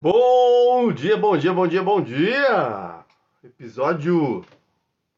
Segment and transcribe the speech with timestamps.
[0.00, 3.04] Bom dia, bom dia, bom dia, bom dia!
[3.42, 4.44] Episódio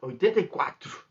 [0.01, 1.05] 84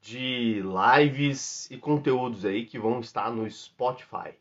[0.00, 4.34] de lives e conteúdos aí que vão estar no Spotify.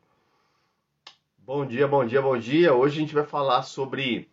[1.38, 2.74] Bom dia, bom dia, bom dia!
[2.74, 4.28] Hoje a gente vai falar sobre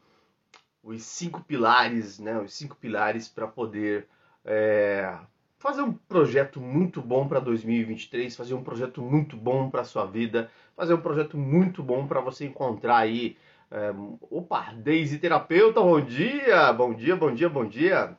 [0.82, 2.41] os cinco pilares, né?
[2.41, 4.09] Os cinco pilares para poder
[4.43, 5.18] é,
[5.59, 10.50] fazer um projeto muito bom para 2023, fazer um projeto muito bom para sua vida,
[10.75, 13.36] fazer um projeto muito bom para você encontrar aí
[13.71, 13.91] é,
[14.30, 16.72] opa, Deise Terapeuta, bom dia!
[16.72, 18.18] Bom dia, bom dia, bom dia!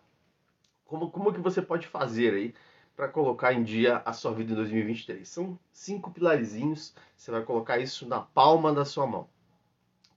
[0.86, 2.56] Como, como que você pode fazer aí
[2.96, 5.28] para colocar em dia a sua vida em 2023?
[5.28, 9.30] São cinco pilarizinhos, você vai colocar isso na palma da sua mão.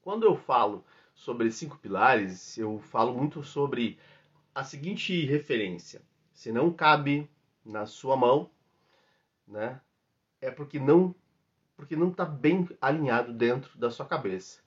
[0.02, 3.98] Quando eu falo sobre cinco pilares, eu falo muito sobre
[4.54, 6.00] a seguinte referência.
[6.32, 7.28] Se não cabe
[7.64, 8.50] na sua mão,
[9.48, 9.80] né,
[10.40, 11.14] é porque não
[11.76, 14.63] porque não está bem alinhado dentro da sua cabeça.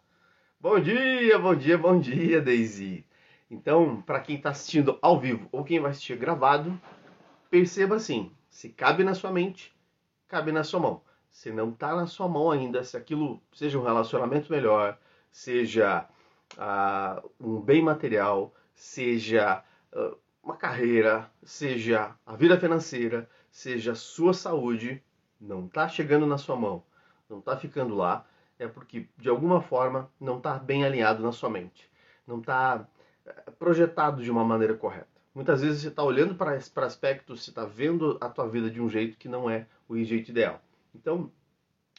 [0.60, 3.06] Bom dia, bom dia, bom dia, Daisy.
[3.50, 6.82] Então, para quem está assistindo ao vivo ou quem vai assistir gravado,
[7.48, 9.72] perceba assim: se cabe na sua mente,
[10.28, 11.04] cabe na sua mão.
[11.30, 14.98] Se não está na sua mão ainda, se aquilo seja um relacionamento melhor,
[15.30, 16.08] seja
[16.56, 24.34] uh, um bem material, seja uh, uma carreira, seja a vida financeira, seja a sua
[24.34, 25.04] saúde,
[25.40, 26.84] não está chegando na sua mão,
[27.30, 28.26] não está ficando lá
[28.60, 31.90] é porque de alguma forma não está bem alinhado na sua mente,
[32.26, 32.88] não está
[33.26, 35.08] eh, projetado de uma maneira correta.
[35.34, 38.90] Muitas vezes você está olhando para aspectos, você está vendo a tua vida de um
[38.90, 40.60] jeito que não é o jeito ideal.
[40.96, 41.32] Então,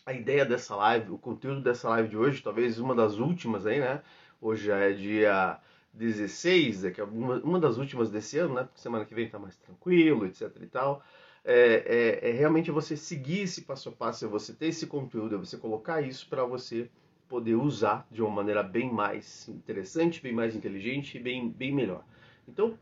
[0.05, 3.79] a ideia dessa live, o conteúdo dessa live de hoje, talvez uma das últimas aí,
[3.79, 4.03] né?
[4.41, 5.61] Hoje é dia
[5.93, 8.65] 16, é que é uma, uma das últimas desse ano, né?
[8.65, 11.03] Porque semana que vem está mais tranquilo, etc e tal
[11.51, 15.35] é, é, é realmente você seguir esse passo a passo, é você ter esse conteúdo,
[15.35, 16.91] é você colocar isso para você
[17.27, 22.05] poder usar de uma maneira bem mais interessante, bem mais inteligente e bem, bem melhor.
[22.47, 22.79] Então,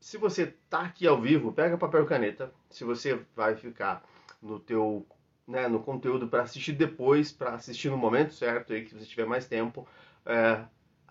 [0.00, 2.52] se você está aqui ao vivo, pega papel e caneta.
[2.70, 4.04] Se você vai ficar
[4.40, 5.04] no teu
[5.46, 9.26] né, no conteúdo para assistir depois, para assistir no momento certo, aí que você tiver
[9.26, 9.86] mais tempo,
[10.24, 10.64] é,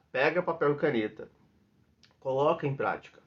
[0.09, 1.29] pega papel e caneta,
[2.19, 3.19] coloca em prática,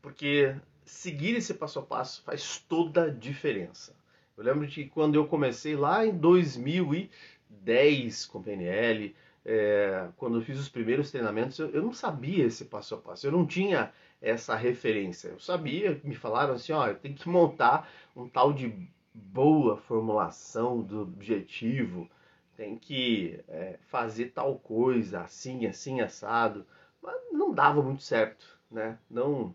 [0.00, 0.54] porque
[0.84, 3.94] seguir esse passo a passo faz toda a diferença.
[4.36, 10.58] Eu lembro de quando eu comecei lá em 2010 com PNL, é, quando eu fiz
[10.58, 14.54] os primeiros treinamentos, eu, eu, não sabia esse passo a passo, eu não tinha essa
[14.54, 15.28] referência.
[15.28, 18.72] Eu sabia, me falaram assim, ó, tem que montar um tal de
[19.12, 22.08] boa formulação do objetivo,
[22.56, 26.64] tem que é, fazer tal coisa, assim, assim, assado.
[27.02, 28.96] Mas não dava muito certo, né?
[29.10, 29.54] Não,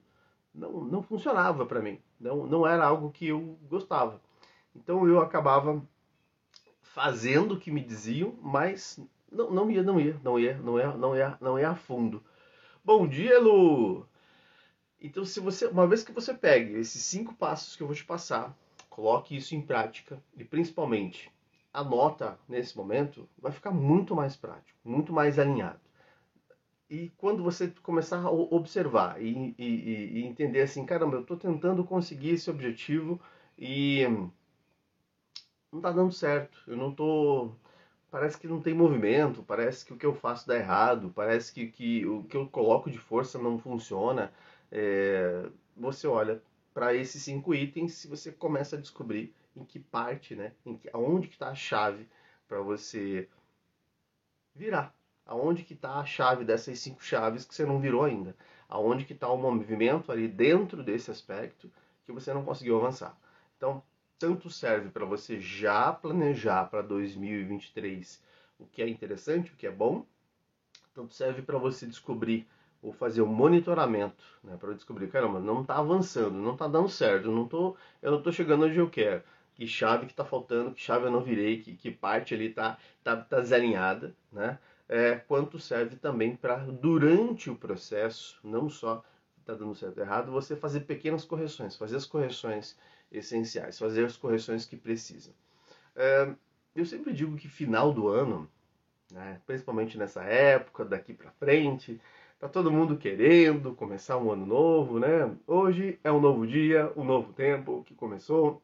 [0.57, 1.99] não, não funcionava para mim.
[2.19, 4.19] Não, não era algo que eu gostava.
[4.75, 5.81] Então eu acabava
[6.81, 8.99] fazendo o que me diziam, mas
[9.31, 12.23] não, não ia, não ia, não ia, não ia, não ia, não ia a fundo.
[12.83, 14.07] Bom dia, Lu!
[14.99, 18.03] Então, se você, uma vez que você pegue esses cinco passos que eu vou te
[18.03, 18.57] passar,
[18.89, 21.31] coloque isso em prática e principalmente
[21.71, 25.79] anota nesse momento, vai ficar muito mais prático, muito mais alinhado.
[26.89, 31.83] E quando você começar a observar e, e, e entender assim, caramba, eu estou tentando
[31.83, 33.19] conseguir esse objetivo
[33.57, 34.05] e
[35.71, 37.55] não está dando certo, eu não estou.
[38.09, 41.67] Parece que não tem movimento, parece que o que eu faço dá errado, parece que,
[41.67, 44.31] que o que eu coloco de força não funciona.
[44.71, 45.49] É...
[45.75, 46.41] você olha
[46.73, 50.89] para esses cinco itens e você começa a descobrir em que parte, né, em que,
[50.93, 52.07] aonde que está a chave
[52.47, 53.27] para você
[54.55, 54.96] virar
[55.27, 58.35] aonde que está a chave dessas cinco chaves que você não virou ainda?
[58.69, 61.69] Aonde que está o movimento ali dentro desse aspecto
[62.05, 63.15] que você não conseguiu avançar?
[63.57, 63.83] Então,
[64.17, 68.21] tanto serve para você já planejar para 2023
[68.57, 70.05] o que é interessante, o que é bom,
[70.93, 72.47] tanto serve para você descobrir
[72.81, 77.29] ou fazer um monitoramento, né, para descobrir, caramba, não está avançando, não está dando certo,
[77.31, 79.23] não tô, eu não estou chegando onde eu quero,
[79.55, 82.77] que chave que está faltando, que chave eu não virei, que, que parte ali está
[83.03, 84.57] tá, tá desalinhada, né?
[84.89, 89.03] É, quanto serve também para, durante o processo, não só
[89.39, 92.77] está dando certo ou errado, você fazer pequenas correções, fazer as correções
[93.11, 95.33] essenciais, fazer as correções que precisam.
[95.95, 96.29] É,
[96.75, 98.49] eu sempre digo que final do ano,
[99.11, 101.99] né, principalmente nessa época, daqui para frente,
[102.39, 105.35] tá todo mundo querendo começar um ano novo, né?
[105.47, 108.61] Hoje é um novo dia, um novo tempo que começou.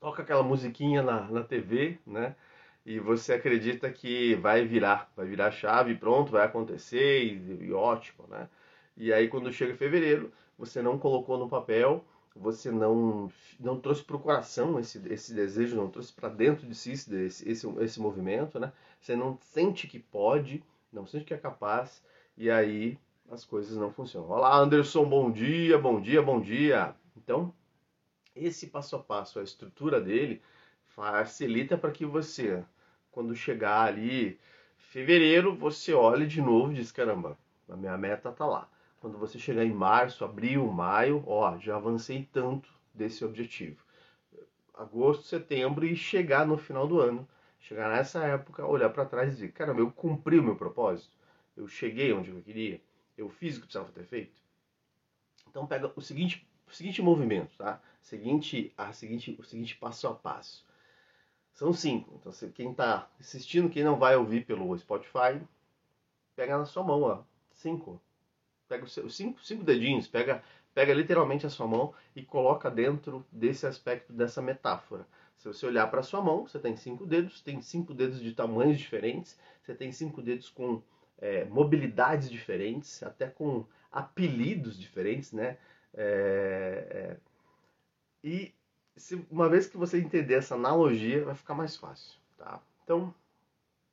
[0.00, 2.36] Toca aquela musiquinha na, na TV, né?
[2.84, 8.26] E você acredita que vai virar, vai virar chave, pronto, vai acontecer e, e, ótimo,
[8.28, 8.48] né?
[8.96, 12.04] E aí quando chega fevereiro, você não colocou no papel,
[12.36, 16.74] você não não trouxe para o coração esse, esse desejo, não trouxe para dentro de
[16.74, 18.72] si esse, esse, esse movimento, né?
[19.00, 22.02] Você não sente que pode, não sente que é capaz,
[22.36, 22.98] e aí
[23.30, 24.30] as coisas não funcionam.
[24.30, 26.94] Olá, Anderson, bom dia, bom dia, bom dia.
[27.16, 27.54] Então,
[28.34, 30.42] esse passo a passo, a estrutura dele,
[30.86, 32.62] facilita para que você,
[33.14, 34.38] quando chegar ali
[34.76, 37.38] fevereiro, você olhe de novo e diz: caramba,
[37.68, 38.68] a minha meta tá lá.
[39.00, 43.84] Quando você chegar em março, abril, maio, ó, já avancei tanto desse objetivo.
[44.74, 47.28] Agosto, setembro e chegar no final do ano,
[47.60, 51.14] chegar nessa época, olhar para trás e dizer: caramba, eu cumpri o meu propósito,
[51.56, 52.80] eu cheguei onde eu queria,
[53.16, 54.42] eu fiz o que precisava ter feito.
[55.48, 57.80] Então pega o seguinte, o seguinte movimento, tá?
[58.02, 60.63] Seguinte, a seguinte, o seguinte passo a passo.
[61.54, 62.12] São cinco.
[62.16, 65.40] Então, quem está assistindo, quem não vai ouvir pelo Spotify,
[66.34, 67.22] pega na sua mão, ó.
[67.52, 68.00] Cinco.
[68.68, 70.42] Pega os cinco, cinco dedinhos, pega,
[70.74, 75.06] pega literalmente a sua mão e coloca dentro desse aspecto, dessa metáfora.
[75.36, 78.32] Se você olhar para a sua mão, você tem cinco dedos, tem cinco dedos de
[78.32, 80.82] tamanhos diferentes, você tem cinco dedos com
[81.18, 85.56] é, mobilidades diferentes, até com apelidos diferentes, né?
[85.92, 87.16] É, é,
[88.24, 88.52] e
[88.96, 92.60] se, uma vez que você entender essa analogia, vai ficar mais fácil, tá?
[92.82, 93.14] Então,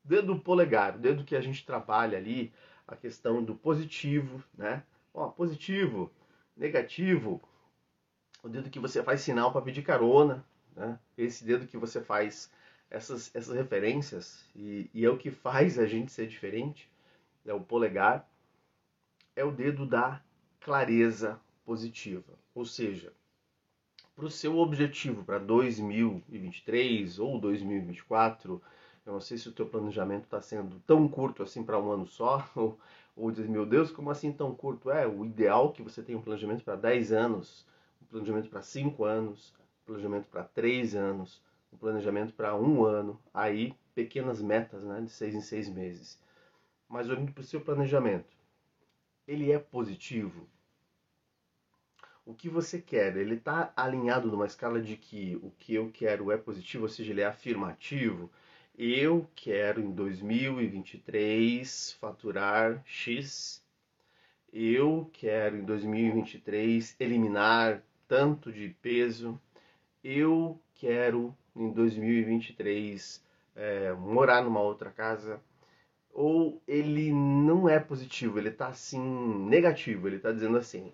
[0.03, 2.53] dedo polegar, dedo que a gente trabalha ali,
[2.88, 4.83] a questão do positivo, né?
[5.13, 6.12] Ó, positivo,
[6.56, 7.42] negativo,
[8.44, 10.45] o dedo que você faz sinal para pedir carona,
[10.75, 11.00] né?
[11.18, 12.51] Esse dedo que você faz
[12.89, 16.89] essas, essas referências e, e é o que faz a gente ser diferente,
[17.45, 18.30] é o polegar,
[19.36, 20.21] é o dedo da
[20.59, 23.13] clareza positiva, ou seja,
[24.21, 28.62] para o seu objetivo para 2023 ou 2024.
[29.03, 32.06] Eu não sei se o teu planejamento está sendo tão curto assim para um ano
[32.06, 32.77] só, ou,
[33.18, 34.91] ou diz, meu Deus, como assim tão curto?
[34.91, 37.65] É, o ideal é que você tenha um planejamento para 10 anos,
[38.00, 41.41] um planejamento para 5 anos, um planejamento para 3 anos,
[41.74, 46.21] um planejamento para um ano, aí pequenas metas né, de 6 em 6 meses.
[46.88, 48.38] Mas olhando para o seu planejamento,
[49.27, 50.45] ele é positivo?
[52.31, 56.31] O que você quer, ele está alinhado numa escala de que o que eu quero
[56.31, 58.31] é positivo, ou seja, ele é afirmativo.
[58.77, 63.61] Eu quero em 2023 faturar X.
[64.51, 69.39] Eu quero em 2023 eliminar tanto de peso.
[70.01, 73.21] Eu quero em 2023
[73.55, 75.41] é, morar numa outra casa.
[76.13, 79.01] Ou ele não é positivo, ele está assim
[79.47, 80.91] negativo, ele está dizendo assim: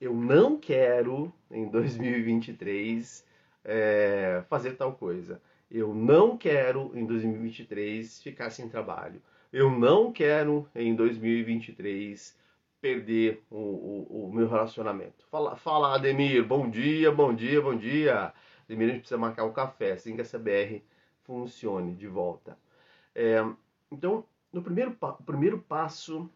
[0.00, 3.26] eu não quero em 2023
[3.64, 5.40] é, fazer tal coisa.
[5.70, 9.20] Eu não quero em 2023 ficar sem trabalho.
[9.52, 12.36] Eu não quero em 2023
[12.80, 15.26] perder o, o, o meu relacionamento.
[15.30, 18.32] Fala, fala, Ademir, bom dia, bom dia, bom dia.
[18.64, 20.82] Ademir, a gente precisa marcar o um café, assim que essa BR
[21.24, 22.56] funcione de volta.
[23.14, 23.38] É,
[23.90, 26.30] então, no primeiro, primeiro passo,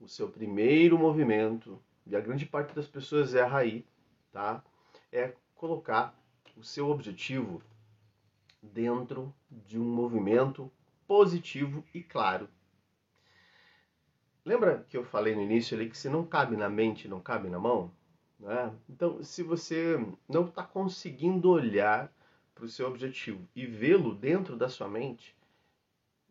[0.00, 3.84] o seu primeiro movimento e a grande parte das pessoas erra aí,
[4.32, 4.62] tá?
[5.10, 6.14] É colocar
[6.56, 7.62] o seu objetivo
[8.62, 10.70] dentro de um movimento
[11.06, 12.48] positivo e claro.
[14.44, 17.48] Lembra que eu falei no início ali que se não cabe na mente, não cabe
[17.48, 17.92] na mão?
[18.38, 18.74] Né?
[18.88, 19.96] Então, se você
[20.28, 22.12] não está conseguindo olhar
[22.54, 25.36] para o seu objetivo e vê-lo dentro da sua mente,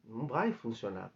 [0.03, 1.11] não vai funcionar.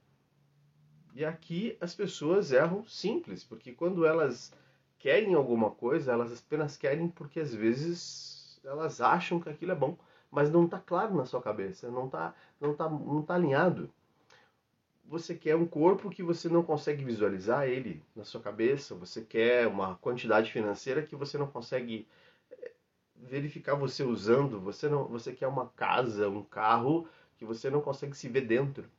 [1.16, 4.52] E aqui as pessoas erram simples, porque quando elas
[5.00, 9.98] querem alguma coisa, elas apenas querem porque às vezes elas acham que aquilo é bom,
[10.30, 13.90] mas não está claro na sua cabeça, não está não tá, não tá alinhado.
[15.06, 19.68] Você quer um corpo que você não consegue visualizar ele na sua cabeça, você quer
[19.68, 22.06] uma quantidade financeira que você não consegue
[22.52, 22.74] eh,
[23.16, 27.08] verificar você usando, você não, você quer uma casa, um carro
[27.38, 28.90] que você não consegue se ver dentro.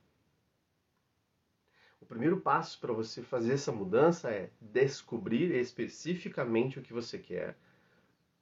[2.06, 7.56] O primeiro passo para você fazer essa mudança é descobrir especificamente o que você quer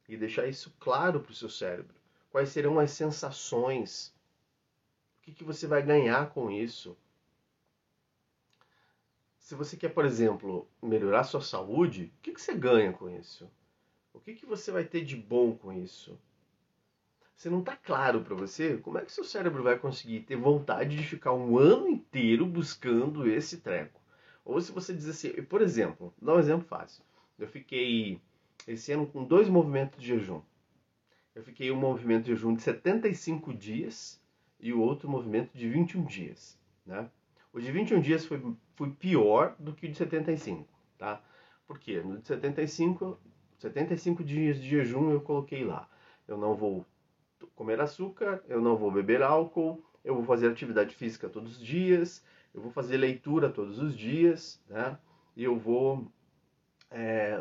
[0.06, 1.94] e deixar isso claro para o seu cérebro.
[2.30, 4.14] Quais serão as sensações?
[5.18, 6.94] O que, que você vai ganhar com isso?
[9.38, 13.50] Se você quer, por exemplo, melhorar sua saúde, o que, que você ganha com isso?
[14.12, 16.21] O que, que você vai ter de bom com isso?
[17.37, 20.97] Você não está claro para você, como é que seu cérebro vai conseguir ter vontade
[20.97, 24.00] de ficar um ano inteiro buscando esse treco?
[24.45, 27.03] Ou se você diz assim, por exemplo, dar um exemplo fácil.
[27.38, 28.21] Eu fiquei
[28.67, 30.41] esse ano com dois movimentos de jejum.
[31.35, 34.21] Eu fiquei um movimento de jejum de 75 dias
[34.61, 37.11] e o outro movimento de 21 dias, né?
[37.53, 38.41] O de 21 dias foi,
[38.75, 41.21] foi pior do que o de 75, tá?
[41.67, 42.00] Por quê?
[42.00, 43.19] No de 75,
[43.59, 45.88] 75 dias de jejum eu coloquei lá.
[46.26, 46.87] Eu não vou
[47.55, 52.25] comer açúcar, eu não vou beber álcool, eu vou fazer atividade física todos os dias,
[52.55, 54.99] eu vou fazer leitura todos os dias, né?
[55.37, 56.07] E eu vou
[56.91, 57.41] é,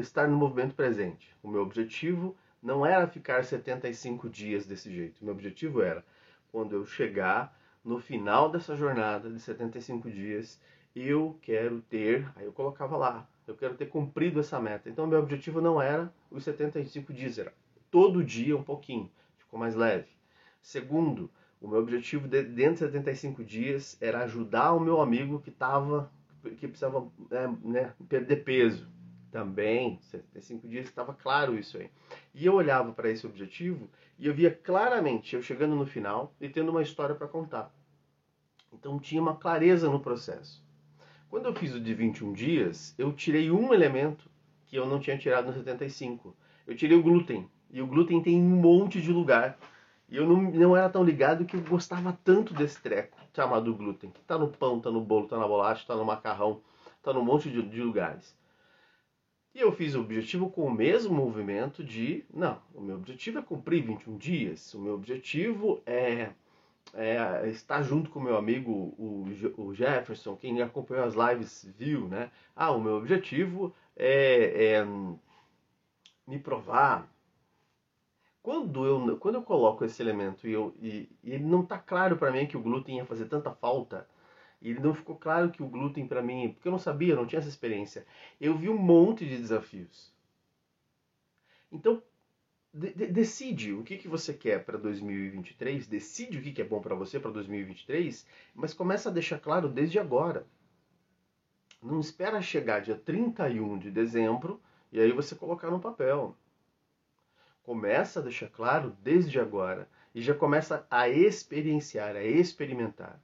[0.00, 1.34] estar no movimento presente.
[1.42, 5.20] O meu objetivo não era ficar 75 dias desse jeito.
[5.20, 6.04] O meu objetivo era,
[6.50, 10.60] quando eu chegar no final dessa jornada de 75 dias,
[10.94, 14.88] eu quero ter, aí eu colocava lá, eu quero ter cumprido essa meta.
[14.88, 17.52] Então, meu objetivo não era os 75 dias, era
[17.90, 19.10] todo dia um pouquinho,
[19.52, 20.08] ficou mais leve.
[20.62, 21.30] Segundo,
[21.60, 26.10] o meu objetivo de, dentro de 75 dias era ajudar o meu amigo que estava
[26.58, 28.90] que precisava é, né, perder peso.
[29.30, 31.90] Também, 75 dias estava claro isso aí.
[32.34, 36.48] E eu olhava para esse objetivo e eu via claramente eu chegando no final e
[36.48, 37.72] tendo uma história para contar.
[38.72, 40.62] Então tinha uma clareza no processo.
[41.30, 44.30] Quando eu fiz o de 21 dias, eu tirei um elemento
[44.66, 46.36] que eu não tinha tirado no 75.
[46.66, 47.48] Eu tirei o glúten.
[47.72, 49.58] E o glúten tem um monte de lugar.
[50.08, 54.10] E eu não, não era tão ligado que eu gostava tanto desse treco chamado glúten.
[54.10, 56.60] Que tá no pão, tá no bolo, tá na bolacha, tá no macarrão,
[57.02, 58.36] tá num monte de, de lugares.
[59.54, 63.42] E eu fiz o objetivo com o mesmo movimento de, não, o meu objetivo é
[63.42, 64.72] cumprir 21 dias.
[64.74, 66.30] O meu objetivo é
[66.94, 69.24] é, estar junto com meu amigo o,
[69.56, 72.30] o, Jefferson, quem acompanhou as lives viu, né?
[72.54, 74.86] Ah, o meu objetivo é, é
[76.26, 77.08] me provar.
[78.42, 82.16] Quando eu, quando eu coloco esse elemento e, eu, e, e ele não está claro
[82.16, 84.08] para mim que o glúten ia fazer tanta falta,
[84.60, 87.16] e ele não ficou claro que o glúten para mim, porque eu não sabia, eu
[87.16, 88.06] não tinha essa experiência,
[88.40, 90.12] eu vi um monte de desafios.
[91.70, 92.02] Então,
[92.72, 96.80] de, decide o que, que você quer para 2023, decide o que, que é bom
[96.80, 100.46] para você para 2023, mas começa a deixar claro desde agora.
[101.82, 106.36] Não espera chegar dia 31 de dezembro e aí você colocar no papel.
[107.62, 113.20] Começa a deixar claro desde agora e já começa a experienciar, a experimentar.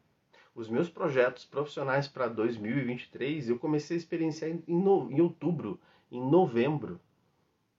[0.55, 5.81] Os meus projetos profissionais para 2023 eu comecei a experienciar em, no, em outubro,
[6.11, 7.01] em novembro.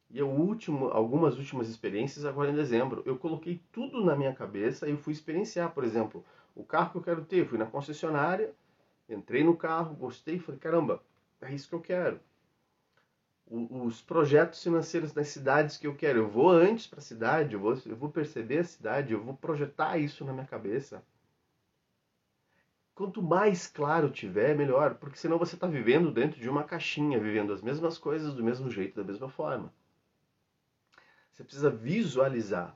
[0.10, 3.04] E o último, algumas últimas experiências agora em dezembro.
[3.06, 6.26] Eu coloquei tudo na minha cabeça e eu fui experienciar, por exemplo,
[6.56, 7.46] o carro que eu quero ter.
[7.46, 8.54] Fui na concessionária,
[9.08, 11.02] entrei no carro, gostei, falei, caramba,
[11.42, 12.20] é isso que eu quero.
[13.50, 16.20] Os projetos financeiros das cidades que eu quero.
[16.20, 19.36] Eu vou antes para a cidade, eu vou, eu vou perceber a cidade, eu vou
[19.36, 21.04] projetar isso na minha cabeça.
[22.94, 27.52] Quanto mais claro tiver, melhor, porque senão você está vivendo dentro de uma caixinha, vivendo
[27.52, 29.74] as mesmas coisas do mesmo jeito, da mesma forma.
[31.32, 32.76] Você precisa visualizar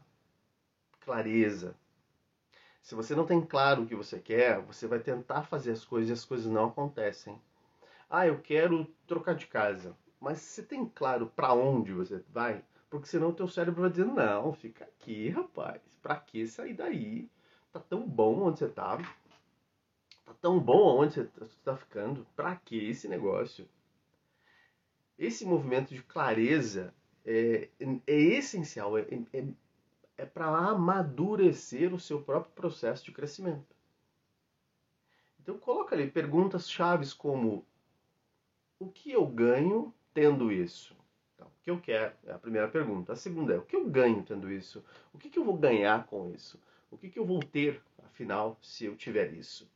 [1.02, 1.76] clareza.
[2.82, 6.10] Se você não tem claro o que você quer, você vai tentar fazer as coisas
[6.10, 7.40] e as coisas não acontecem.
[8.10, 9.96] Ah, eu quero trocar de casa.
[10.24, 12.64] Mas você tem claro para onde você vai?
[12.90, 15.82] Porque senão o teu cérebro vai dizer, não, fica aqui, rapaz.
[16.02, 17.30] Pra que sair daí?
[17.74, 19.00] Tá tão bom onde você tá.
[20.26, 21.30] Tá tão bom onde você
[21.66, 22.26] tá ficando.
[22.38, 23.68] Pra que esse negócio?
[25.20, 26.94] Esse movimento de clareza
[27.26, 27.68] é,
[28.08, 29.02] é essencial, é,
[29.34, 29.46] é,
[30.20, 33.76] é para amadurecer o seu próprio processo de crescimento.
[35.42, 37.66] Então coloca ali perguntas chaves como
[38.80, 40.96] o que eu ganho tendo isso?
[41.34, 43.14] Então, o que eu quero é a primeira pergunta.
[43.14, 44.84] A segunda é o que eu ganho tendo isso?
[45.14, 46.60] O que, que eu vou ganhar com isso?
[46.92, 49.70] O que, que eu vou ter, afinal, se eu tiver isso?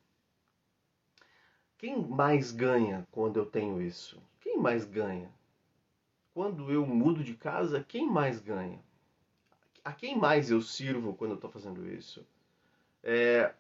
[1.77, 4.21] Quem mais ganha quando eu tenho isso?
[4.39, 5.31] Quem mais ganha?
[6.37, 8.79] quando eu mudo de casa, quem mais ganha?
[9.83, 12.23] A quem mais eu sirvo quando eu estou fazendo isso?
[13.01, 13.51] É,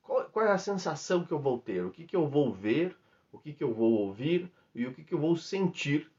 [0.00, 1.84] qual, qual, é a sensação que eu vou ter?
[1.84, 2.96] O que, que eu vou ver?
[3.32, 4.48] O que, que eu vou ouvir?
[4.74, 6.10] E o que, que eu vou sentir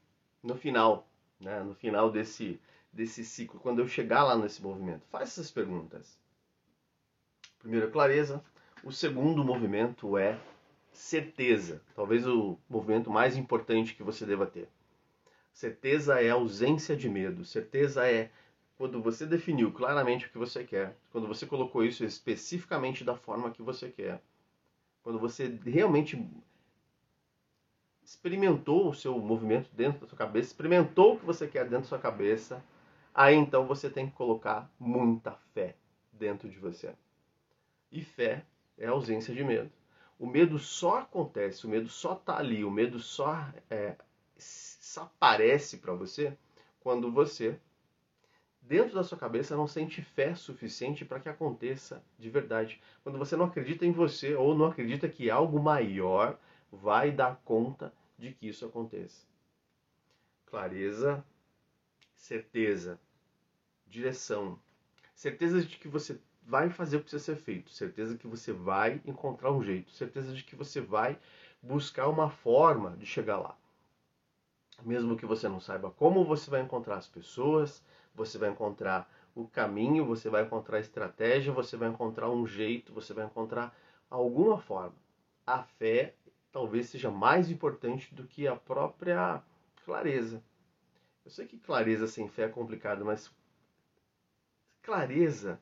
[0.44, 1.08] no final?
[1.40, 1.62] Né?
[1.64, 2.60] No final desse,
[2.92, 5.06] desse ciclo, quando eu chegar lá nesse movimento?
[5.08, 6.20] Faz essas perguntas.
[7.60, 8.44] Primeiro, clareza.
[8.84, 10.40] O segundo movimento é
[10.92, 11.82] certeza.
[11.96, 14.68] Talvez o movimento mais importante que você deva ter.
[15.54, 17.46] Certeza é ausência de medo.
[17.46, 18.32] Certeza é
[18.78, 23.52] quando você definiu claramente o que você quer, quando você colocou isso especificamente da forma
[23.52, 24.20] que você quer,
[25.04, 26.18] quando você realmente
[28.12, 31.88] experimentou o seu movimento dentro da sua cabeça, experimentou o que você quer dentro da
[31.88, 32.62] sua cabeça,
[33.14, 35.76] aí então você tem que colocar muita fé
[36.12, 36.94] dentro de você.
[37.90, 38.46] E fé
[38.78, 39.72] é ausência de medo.
[40.20, 43.96] O medo só acontece, o medo só está ali, o medo só é,
[44.38, 46.38] só aparece para você
[46.82, 47.58] quando você,
[48.62, 52.82] dentro da sua cabeça, não sente fé suficiente para que aconteça de verdade.
[53.04, 56.38] Quando você não acredita em você ou não acredita que algo maior
[56.72, 57.92] vai dar conta
[58.22, 59.26] de que isso aconteça.
[60.46, 61.26] Clareza,
[62.14, 63.00] certeza,
[63.88, 64.60] direção.
[65.16, 69.02] Certeza de que você vai fazer o que precisa ser feito, certeza que você vai
[69.06, 71.20] encontrar um jeito, certeza de que você vai
[71.62, 73.58] buscar uma forma de chegar lá.
[74.84, 79.48] Mesmo que você não saiba como, você vai encontrar as pessoas, você vai encontrar o
[79.48, 83.76] caminho, você vai encontrar a estratégia, você vai encontrar um jeito, você vai encontrar
[84.10, 84.96] alguma forma.
[85.46, 86.16] A fé
[86.52, 89.42] talvez seja mais importante do que a própria
[89.86, 90.44] clareza.
[91.24, 93.32] Eu sei que clareza sem fé é complicado, mas
[94.82, 95.62] clareza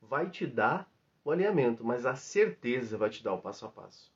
[0.00, 0.90] vai te dar
[1.24, 4.12] o alinhamento, mas a certeza vai te dar o passo a passo.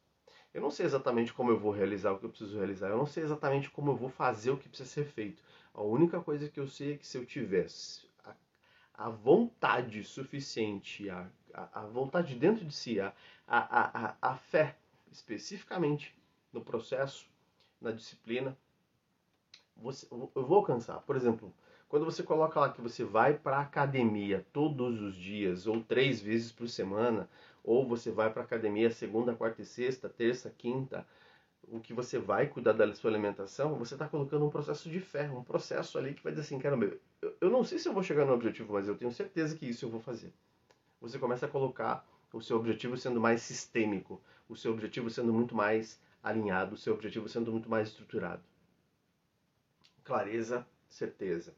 [0.53, 3.07] Eu não sei exatamente como eu vou realizar o que eu preciso realizar, eu não
[3.07, 5.43] sei exatamente como eu vou fazer o que precisa ser feito.
[5.75, 8.35] A única coisa que eu sei é que se eu tivesse a,
[8.95, 13.13] a vontade suficiente, a, a, a, vontade dentro de si, a,
[13.47, 14.77] a, a, a fé
[15.15, 16.13] especificamente
[16.53, 17.27] no processo,
[17.81, 18.57] na disciplina,
[19.77, 20.99] você, eu vou alcançar.
[21.01, 21.55] Por exemplo,
[21.89, 26.51] quando você coloca lá que você vai para academia todos os dias, ou três vezes
[26.51, 27.29] por semana,
[27.63, 31.07] ou você vai para academia segunda, quarta e sexta, terça, quinta,
[31.69, 35.31] o que você vai cuidar da sua alimentação, você está colocando um processo de fé,
[35.31, 36.93] um processo ali que vai dizer assim, caramba,
[37.23, 39.67] eu, eu não sei se eu vou chegar no objetivo, mas eu tenho certeza que
[39.67, 40.33] isso eu vou fazer.
[41.01, 45.55] Você começa a colocar o seu objetivo sendo mais sistêmico, o seu objetivo sendo muito
[45.55, 48.43] mais alinhado, o seu objetivo sendo muito mais estruturado.
[50.03, 51.55] Clareza, certeza.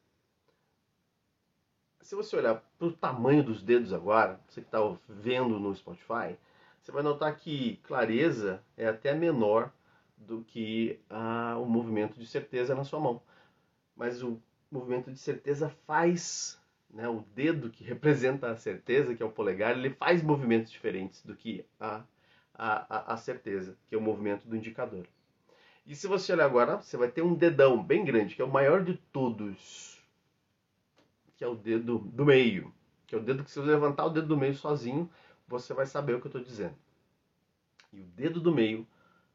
[2.00, 4.78] Se você olhar para o tamanho dos dedos agora, você que está
[5.08, 6.36] vendo no Spotify,
[6.80, 9.72] você vai notar que clareza é até menor
[10.16, 13.20] do que ah, o movimento de certeza na sua mão.
[13.96, 14.40] Mas o
[14.70, 16.60] movimento de certeza faz,
[16.96, 21.22] né, o dedo que representa a certeza, que é o polegar, ele faz movimentos diferentes
[21.22, 22.02] do que a
[22.58, 25.06] a, a, certeza, que é o movimento do indicador.
[25.86, 28.50] E se você olhar agora, você vai ter um dedão bem grande, que é o
[28.50, 30.02] maior de todos,
[31.36, 32.72] que é o dedo do meio,
[33.06, 35.08] que é o dedo que se você levantar o dedo do meio sozinho,
[35.46, 36.74] você vai saber o que eu estou dizendo.
[37.92, 38.86] E o dedo do meio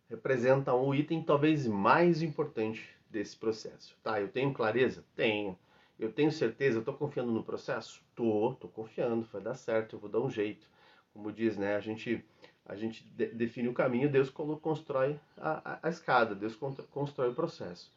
[0.09, 3.95] representa um item talvez mais importante desse processo.
[4.03, 5.05] Tá, eu tenho clareza?
[5.15, 5.57] Tenho.
[6.01, 6.77] Eu tenho certeza?
[6.77, 8.03] Eu estou confiando no processo?
[8.15, 10.67] Tô, tô confiando, vai dar certo, eu vou dar um jeito.
[11.13, 11.75] Como diz, né?
[11.75, 12.25] A gente
[12.65, 17.35] a gente de, define o caminho, Deus constrói a, a, a escada, Deus constrói o
[17.35, 17.91] processo.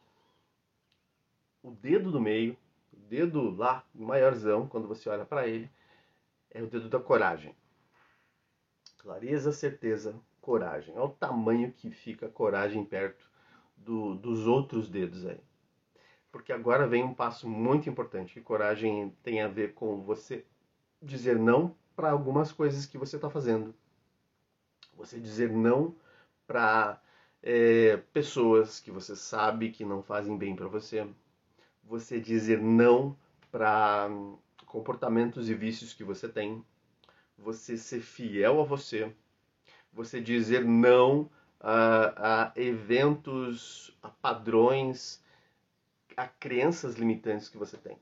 [1.62, 2.54] O dedo do meio,
[2.92, 5.70] o dedo lá, maiorzão, quando você olha para ele,
[6.50, 7.56] é o dedo da coragem.
[8.98, 10.94] Clareza, certeza, coragem.
[10.94, 13.30] Olha o tamanho que fica a coragem perto
[13.74, 15.40] do, dos outros dedos aí.
[16.34, 18.34] Porque agora vem um passo muito importante.
[18.34, 20.44] Que coragem tem a ver com você
[21.00, 23.72] dizer não para algumas coisas que você está fazendo
[24.96, 25.94] você dizer não
[26.46, 27.00] para
[27.42, 31.06] é, pessoas que você sabe que não fazem bem para você.
[31.82, 33.16] Você dizer não
[33.50, 34.08] para
[34.66, 36.64] comportamentos e vícios que você tem.
[37.36, 39.12] Você ser fiel a você.
[39.92, 45.22] Você dizer não a, a eventos, a padrões,
[46.16, 47.98] a crenças limitantes que você tem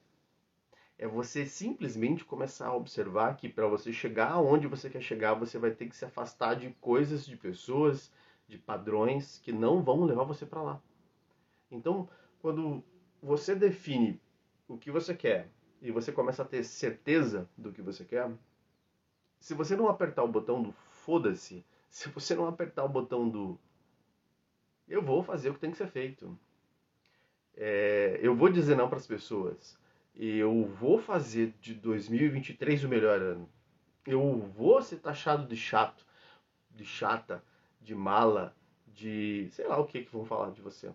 [1.03, 5.59] é você simplesmente começar a observar que para você chegar aonde você quer chegar, você
[5.59, 8.13] vai ter que se afastar de coisas, de pessoas,
[8.47, 10.83] de padrões que não vão levar você para lá.
[11.71, 12.09] Então,
[12.41, 12.85] quando
[13.21, 14.21] você define
[14.69, 15.49] o que você quer
[15.81, 18.31] e você começa a ter certeza do que você quer,
[19.41, 20.73] se você não apertar o botão do
[21.05, 23.59] foda-se, se você não apertar o botão do
[24.89, 26.39] eu vou fazer o que tem que ser feito,
[27.57, 29.79] é, eu vou dizer não para as pessoas,
[30.15, 33.49] eu vou fazer de 2023 o melhor ano.
[34.07, 36.05] Eu vou ser taxado de chato,
[36.71, 37.43] de chata,
[37.81, 38.55] de mala,
[38.87, 40.93] de sei lá o que que vão falar de você.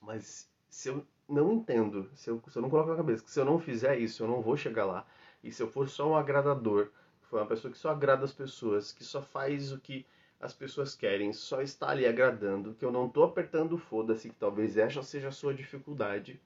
[0.00, 3.38] Mas se eu não entendo, se eu, se eu não coloco na cabeça que se
[3.38, 5.06] eu não fizer isso, eu não vou chegar lá.
[5.42, 6.90] E se eu for só um agradador,
[7.22, 10.06] for uma pessoa que só agrada as pessoas, que só faz o que
[10.40, 14.76] as pessoas querem, só está ali agradando, que eu não estou apertando foda-se, que talvez
[14.76, 16.40] essa seja a sua dificuldade,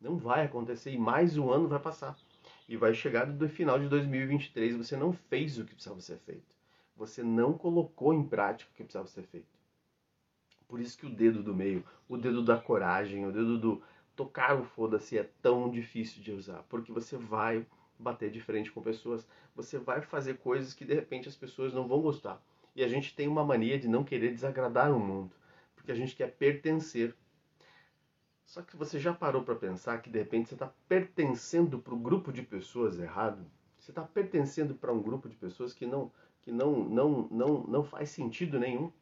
[0.00, 2.16] não vai acontecer e mais um ano vai passar.
[2.68, 6.54] E vai chegar no final de 2023, você não fez o que precisava ser feito.
[6.96, 9.46] Você não colocou em prática o que precisava ser feito.
[10.68, 13.82] Por isso que o dedo do meio, o dedo da coragem, o dedo do
[14.14, 16.62] tocar o foda-se é tão difícil de usar.
[16.68, 17.66] Porque você vai
[17.98, 21.86] bater de frente com pessoas, você vai fazer coisas que de repente as pessoas não
[21.86, 22.42] vão gostar.
[22.74, 25.34] E a gente tem uma mania de não querer desagradar o mundo,
[25.74, 27.14] porque a gente quer pertencer.
[28.44, 31.98] Só que você já parou para pensar que de repente você está pertencendo para o
[31.98, 33.44] grupo de pessoas errado?
[33.78, 36.10] Você está pertencendo para um grupo de pessoas que não
[36.42, 38.92] que não não não não faz sentido nenhum.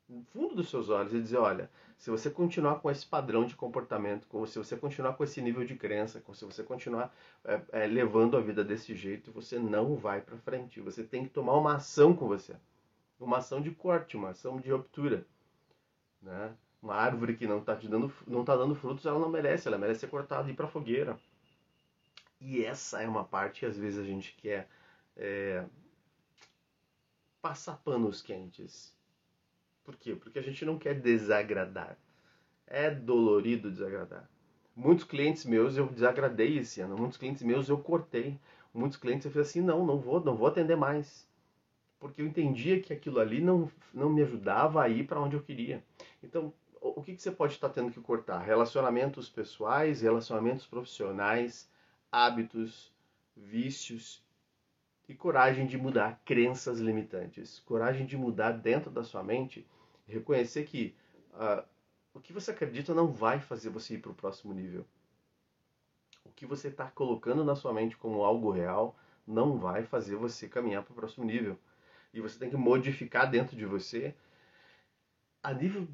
[0.09, 3.55] no fundo dos seus olhos e dizer: olha, se você continuar com esse padrão de
[3.55, 8.35] comportamento, se você continuar com esse nível de crença, se você continuar é, é, levando
[8.35, 10.81] a vida desse jeito, você não vai para frente.
[10.81, 12.57] Você tem que tomar uma ação com você,
[13.17, 15.25] uma ação de corte, uma ação de ruptura,
[16.21, 16.53] né?
[16.83, 20.01] Uma árvore que não está dando, não tá dando frutos, ela não merece, ela merece
[20.01, 21.17] ser cortada e ir para fogueira.
[22.41, 24.67] E essa é uma parte que às vezes a gente quer
[25.15, 25.63] é,
[27.41, 28.97] passar panos quentes
[29.87, 30.13] por quê?
[30.13, 31.97] Porque a gente não quer desagradar.
[32.67, 34.29] É dolorido desagradar.
[34.75, 36.97] Muitos clientes meus eu desagradei esse ano.
[36.97, 38.37] Muitos clientes meus eu cortei.
[38.73, 41.25] Muitos clientes eu fiz assim, não, não vou, não vou atender mais.
[42.01, 45.41] Porque eu entendia que aquilo ali não, não me ajudava a ir para onde eu
[45.41, 45.81] queria.
[46.21, 48.39] Então, o que, que você pode estar tendo que cortar?
[48.39, 51.71] Relacionamentos pessoais, relacionamentos profissionais,
[52.11, 52.91] hábitos,
[53.33, 54.21] vícios
[55.07, 57.59] e coragem de mudar crenças limitantes.
[57.61, 59.65] Coragem de mudar dentro da sua mente
[60.05, 60.95] reconhecer que
[61.33, 61.65] uh,
[62.13, 64.85] o que você acredita não vai fazer você ir para o próximo nível.
[66.25, 70.47] O que você está colocando na sua mente como algo real não vai fazer você
[70.47, 71.57] caminhar para o próximo nível.
[72.13, 74.15] E você tem que modificar dentro de você
[75.43, 75.87] a nível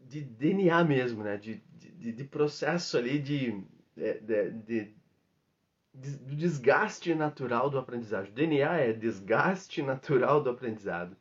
[0.00, 1.36] de DNA mesmo, né?
[1.36, 3.62] de, de, de processo ali de,
[3.96, 4.94] de, de,
[6.00, 8.30] de desgaste natural do aprendizado.
[8.30, 11.16] DNA é desgaste natural do aprendizado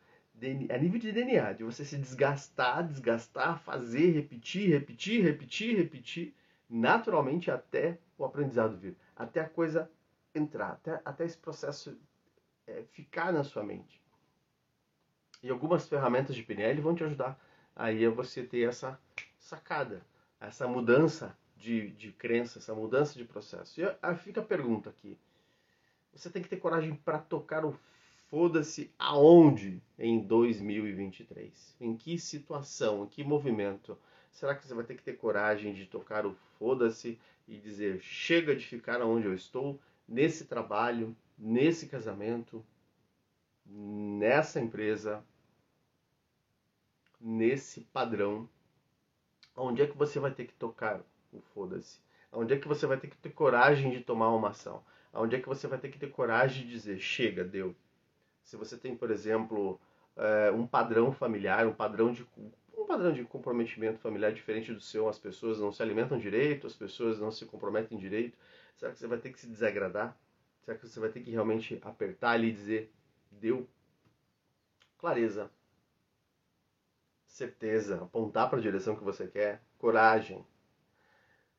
[0.72, 6.36] a nível de DNA, de você se desgastar, desgastar, fazer, repetir, repetir, repetir, repetir,
[6.70, 9.90] naturalmente até o aprendizado vir, até a coisa
[10.34, 11.98] entrar, até, até esse processo
[12.66, 14.02] é, ficar na sua mente.
[15.44, 17.38] E algumas ferramentas de PNL vão te ajudar
[17.76, 18.98] aí a você ter essa
[19.38, 20.02] sacada,
[20.40, 23.80] essa mudança de, de crença, essa mudança de processo.
[23.80, 25.18] E aí fica a pergunta aqui.
[26.14, 27.78] Você tem que ter coragem para tocar o
[28.30, 31.76] Foda-se aonde em 2023?
[31.82, 33.98] Em que situação, em que movimento?
[34.32, 38.56] Será que você vai ter que ter coragem de tocar o foda-se e dizer chega
[38.56, 42.64] de ficar onde eu estou, nesse trabalho, nesse casamento,
[43.66, 45.26] nessa empresa,
[47.20, 48.48] nesse padrão?
[49.58, 52.00] Onde é que você vai ter que tocar o foda-se?
[52.32, 54.84] Onde é que você vai ter que ter coragem de tomar uma ação?
[55.14, 57.76] Onde é que você vai ter que ter coragem de dizer chega, deu?
[58.44, 59.80] Se você tem, por exemplo,
[60.16, 62.26] é, um padrão familiar, um padrão de
[62.78, 66.76] um padrão de comprometimento familiar diferente do seu, as pessoas não se alimentam direito, as
[66.76, 68.38] pessoas não se comprometem direito,
[68.78, 70.18] será que você vai ter que se desagradar?
[70.62, 72.94] Será que você vai ter que realmente apertar ali e dizer
[73.32, 73.68] deu?
[74.98, 75.52] Clareza,
[77.28, 80.46] certeza, apontar para a direção que você quer, coragem.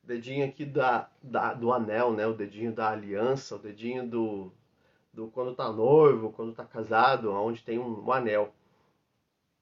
[0.03, 2.25] Dedinho aqui da, da, do anel, né?
[2.25, 4.51] O dedinho da aliança, o dedinho do,
[5.13, 8.53] do quando tá noivo, quando tá casado, onde tem um, um anel.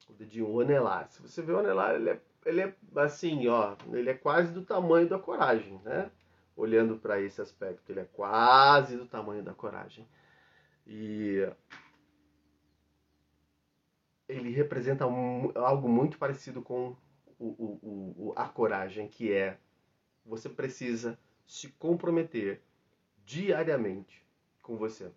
[0.10, 1.10] O dedinho, o anelar.
[1.10, 4.64] Se você vê o anelar, ele é, ele é assim, ó, ele é quase do
[4.64, 6.10] tamanho da coragem, né?
[6.56, 10.08] Olhando para esse aspecto, ele é quase do tamanho da coragem.
[10.88, 11.48] E
[14.28, 16.96] ele representa um, algo muito parecido com
[17.40, 19.58] o, o, o, a coragem, que é
[20.30, 22.62] você precisa se comprometer
[23.26, 24.24] diariamente
[24.62, 25.12] com você.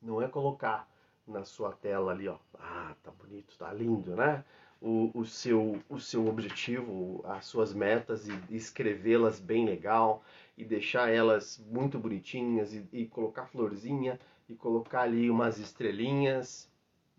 [0.00, 0.90] Não é colocar
[1.26, 4.44] na sua tela ali, ó, ah, tá bonito, tá lindo, né?
[4.80, 10.24] O, o, seu, o seu objetivo, as suas metas e escrevê-las bem legal
[10.58, 16.68] e deixar elas muito bonitinhas e, e, colocar florzinha e colocar ali umas estrelinhas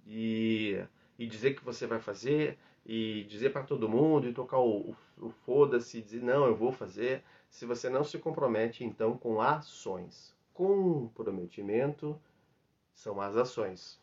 [0.05, 0.83] e,
[1.17, 4.95] e dizer que você vai fazer e dizer para todo mundo e tocar o, o,
[5.27, 7.23] o foda-se, dizer não, eu vou fazer.
[7.49, 12.19] Se você não se compromete então com ações, comprometimento
[12.93, 13.99] são as ações.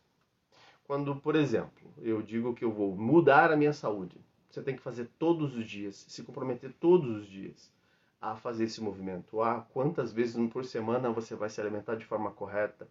[0.84, 4.82] Quando, por exemplo, eu digo que eu vou mudar a minha saúde, você tem que
[4.82, 7.72] fazer todos os dias, se comprometer todos os dias
[8.20, 9.40] a fazer esse movimento.
[9.40, 12.88] A quantas vezes por semana você vai se alimentar de forma correta.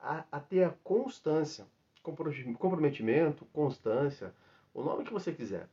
[0.00, 1.66] A, a ter a constância,
[2.02, 4.34] comprometimento, constância,
[4.72, 5.68] o nome que você quiser.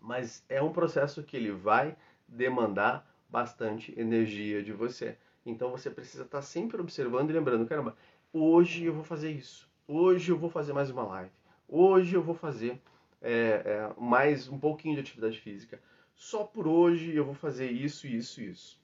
[0.00, 1.96] Mas é um processo que ele vai
[2.28, 5.16] demandar bastante energia de você.
[5.44, 7.96] Então você precisa estar sempre observando e lembrando, caramba,
[8.32, 11.30] hoje eu vou fazer isso, hoje eu vou fazer mais uma live,
[11.68, 12.80] hoje eu vou fazer
[13.22, 15.80] é, é, mais um pouquinho de atividade física,
[16.14, 18.80] só por hoje eu vou fazer isso, isso, isso.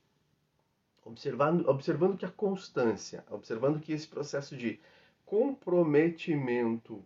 [1.05, 4.79] Observando, observando que a constância, observando que esse processo de
[5.25, 7.05] comprometimento,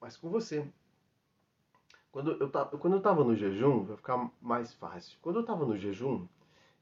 [0.00, 0.64] mas com você.
[2.12, 5.18] Quando eu quando eu tava no jejum, vai ficar mais fácil.
[5.22, 6.26] Quando eu tava no jejum,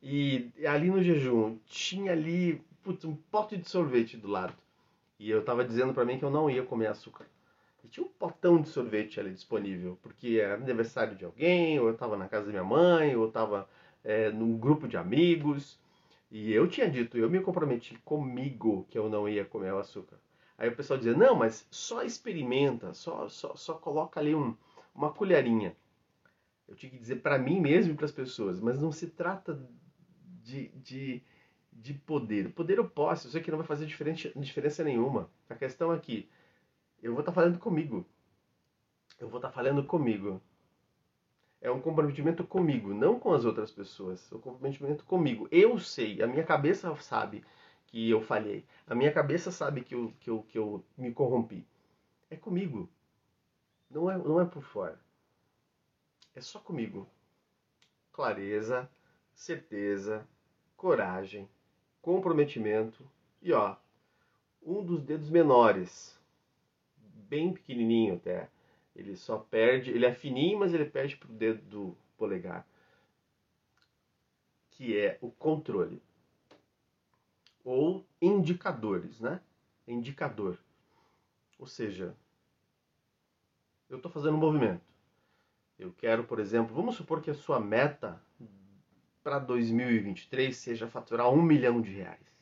[0.02, 4.54] e ali no jejum tinha ali putz, um pote de sorvete do lado.
[5.18, 7.26] E eu tava dizendo para mim que eu não ia comer açúcar.
[7.82, 11.96] E tinha um potão de sorvete ali disponível, porque era aniversário de alguém, ou eu
[11.96, 13.68] tava na casa da minha mãe, ou eu tava
[14.04, 15.78] é, num grupo de amigos.
[16.30, 20.16] E eu tinha dito, eu me comprometi comigo que eu não ia comer o açúcar.
[20.58, 24.56] Aí o pessoal dizia, não, mas só experimenta, só, só, só coloca ali um,
[24.96, 25.76] uma colherinha.
[26.66, 29.60] Eu tinha que dizer para mim mesmo e para as pessoas, mas não se trata
[30.42, 31.22] de, de,
[31.72, 32.52] de poder.
[32.52, 35.30] Poder eu posso, eu sei que não vai fazer diferença, diferença nenhuma.
[35.48, 36.28] A questão é que
[37.02, 38.04] eu vou estar tá falando comigo.
[39.20, 40.40] Eu vou estar tá falando comigo.
[41.60, 44.30] É um comprometimento comigo, não com as outras pessoas.
[44.30, 45.48] É um comprometimento comigo.
[45.50, 47.44] Eu sei, a minha cabeça sabe
[47.86, 48.64] que eu falhei.
[48.86, 51.66] A minha cabeça sabe que eu, que eu, que eu me corrompi.
[52.28, 52.88] É comigo.
[53.90, 54.98] Não é, não é por fora.
[56.34, 57.08] É só comigo.
[58.12, 58.90] Clareza,
[59.34, 60.26] certeza,
[60.76, 61.48] coragem,
[62.00, 63.08] comprometimento
[63.42, 63.76] e ó,
[64.62, 66.18] um dos dedos menores,
[66.96, 68.48] bem pequenininho até.
[68.94, 72.66] Ele só perde, ele é fininho, mas ele perde pro dedo do polegar,
[74.70, 76.02] que é o controle
[77.66, 79.40] ou indicadores, né?
[79.88, 80.56] Indicador.
[81.58, 82.16] Ou seja,
[83.88, 84.82] eu estou fazendo um movimento.
[85.78, 88.20] Eu quero, por exemplo, vamos supor que a sua meta
[89.22, 92.36] para 2023 seja faturar um milhão de reais.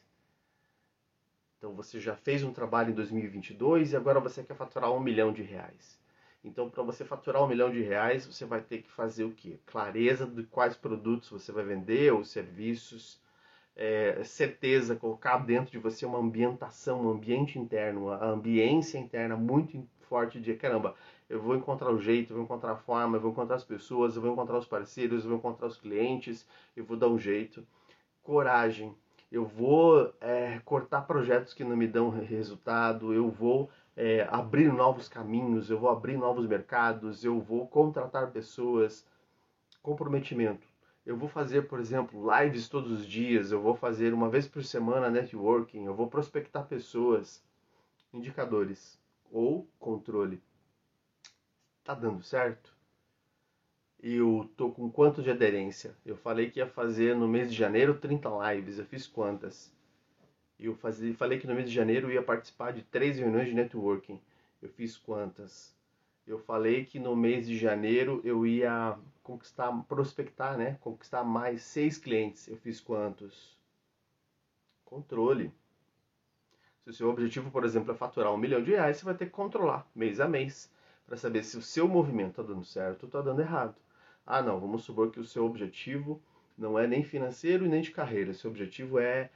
[1.58, 5.32] Então você já fez um trabalho em 2022 e agora você quer faturar um milhão
[5.32, 5.98] de reais.
[6.44, 9.58] Então, para você faturar um milhão de reais, você vai ter que fazer o quê?
[9.64, 13.18] Clareza de quais produtos você vai vender ou serviços,
[13.74, 19.88] é, certeza, colocar dentro de você uma ambientação, um ambiente interno, uma ambiência interna muito
[20.02, 20.94] forte de caramba,
[21.28, 24.16] eu vou encontrar o jeito, eu vou encontrar a forma, eu vou encontrar as pessoas,
[24.16, 27.66] eu vou encontrar os parceiros, eu vou encontrar os clientes, eu vou dar um jeito.
[28.22, 28.94] Coragem,
[29.30, 35.08] eu vou é, cortar projetos que não me dão resultado, eu vou é, abrir novos
[35.08, 39.06] caminhos, eu vou abrir novos mercados, eu vou contratar pessoas.
[39.82, 44.48] Comprometimento eu vou fazer, por exemplo, lives todos os dias, eu vou fazer uma vez
[44.48, 47.44] por semana networking, eu vou prospectar pessoas,
[48.12, 48.98] indicadores
[49.30, 50.42] ou controle.
[51.84, 52.74] Tá dando certo?
[54.02, 55.94] Eu tô com quanto de aderência?
[56.04, 59.70] Eu falei que ia fazer no mês de janeiro 30 lives, eu fiz quantas?
[60.58, 64.18] Eu falei que no mês de janeiro ia participar de três reuniões de networking.
[64.62, 65.76] Eu fiz quantas?
[66.26, 70.78] Eu falei que no mês de janeiro eu ia conquistar, prospectar, né?
[70.80, 72.48] Conquistar mais seis clientes.
[72.48, 73.58] Eu fiz quantos?
[74.86, 75.52] Controle.
[76.82, 79.26] Se o seu objetivo, por exemplo, é faturar um milhão de reais, você vai ter
[79.26, 80.72] que controlar mês a mês
[81.06, 83.74] para saber se o seu movimento está dando certo ou está dando errado.
[84.26, 86.20] Ah, não, vamos supor que o seu objetivo
[86.56, 88.32] não é nem financeiro e nem de carreira.
[88.32, 89.30] Seu objetivo é,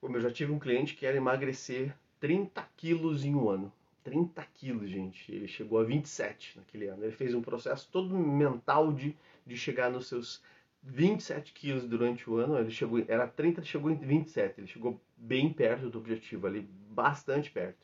[0.00, 3.72] como eu já tive um cliente que era emagrecer 30 quilos em um ano.
[4.04, 5.32] 30 quilos, gente.
[5.32, 7.04] Ele chegou a 27 naquele ano.
[7.04, 10.42] Ele fez um processo todo mental de, de chegar nos seus
[10.82, 12.58] 27 quilos durante o ano.
[12.58, 14.60] Ele chegou, era 30, ele chegou em 27.
[14.60, 17.78] Ele chegou bem perto do objetivo, ali, bastante perto.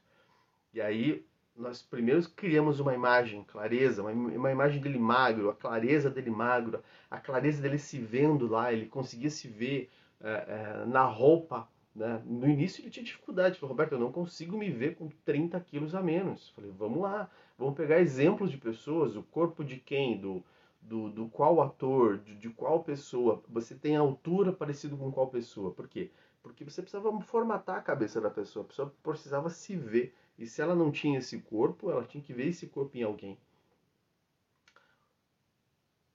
[0.73, 1.25] E aí,
[1.57, 6.83] nós primeiro criamos uma imagem, clareza, uma, uma imagem dele magro, a clareza dele magro,
[7.11, 8.73] a clareza dele se vendo lá.
[8.73, 9.90] Ele conseguia se ver
[10.21, 12.23] é, é, na roupa né?
[12.27, 15.95] No início ele tinha dificuldade, falou, Roberto, eu não consigo me ver com 30 quilos
[15.95, 16.51] a menos.
[16.51, 20.45] Falei, vamos lá, vamos pegar exemplos de pessoas, o corpo de quem, do,
[20.83, 25.73] do, do qual ator, de, de qual pessoa, você tem altura parecida com qual pessoa.
[25.73, 26.11] Por quê?
[26.42, 30.14] Porque você precisava formatar a cabeça da pessoa, a pessoa precisava se ver.
[30.38, 33.38] E se ela não tinha esse corpo, ela tinha que ver esse corpo em alguém.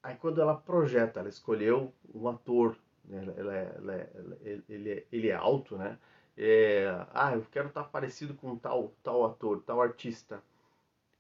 [0.03, 3.34] Aí quando ela projeta, ela escolheu um ator né?
[3.38, 4.10] Ela é, ela é,
[4.69, 5.97] ele, é, ele é alto, né?
[6.38, 10.41] É, ah, eu quero estar parecido com tal, tal ator, tal artista,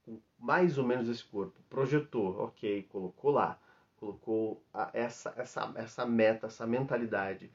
[0.05, 1.59] com mais ou menos esse corpo.
[1.69, 3.59] Projetou, ok, colocou lá,
[3.97, 7.51] colocou a, essa, essa, essa meta, essa mentalidade.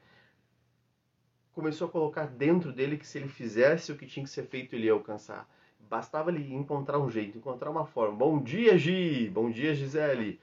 [1.57, 4.75] Começou a colocar dentro dele que se ele fizesse o que tinha que ser feito,
[4.75, 5.49] ele ia alcançar.
[5.89, 8.15] Bastava ele encontrar um jeito, encontrar uma forma.
[8.15, 9.27] Bom dia, Gi!
[9.33, 10.39] Bom dia, Gisele!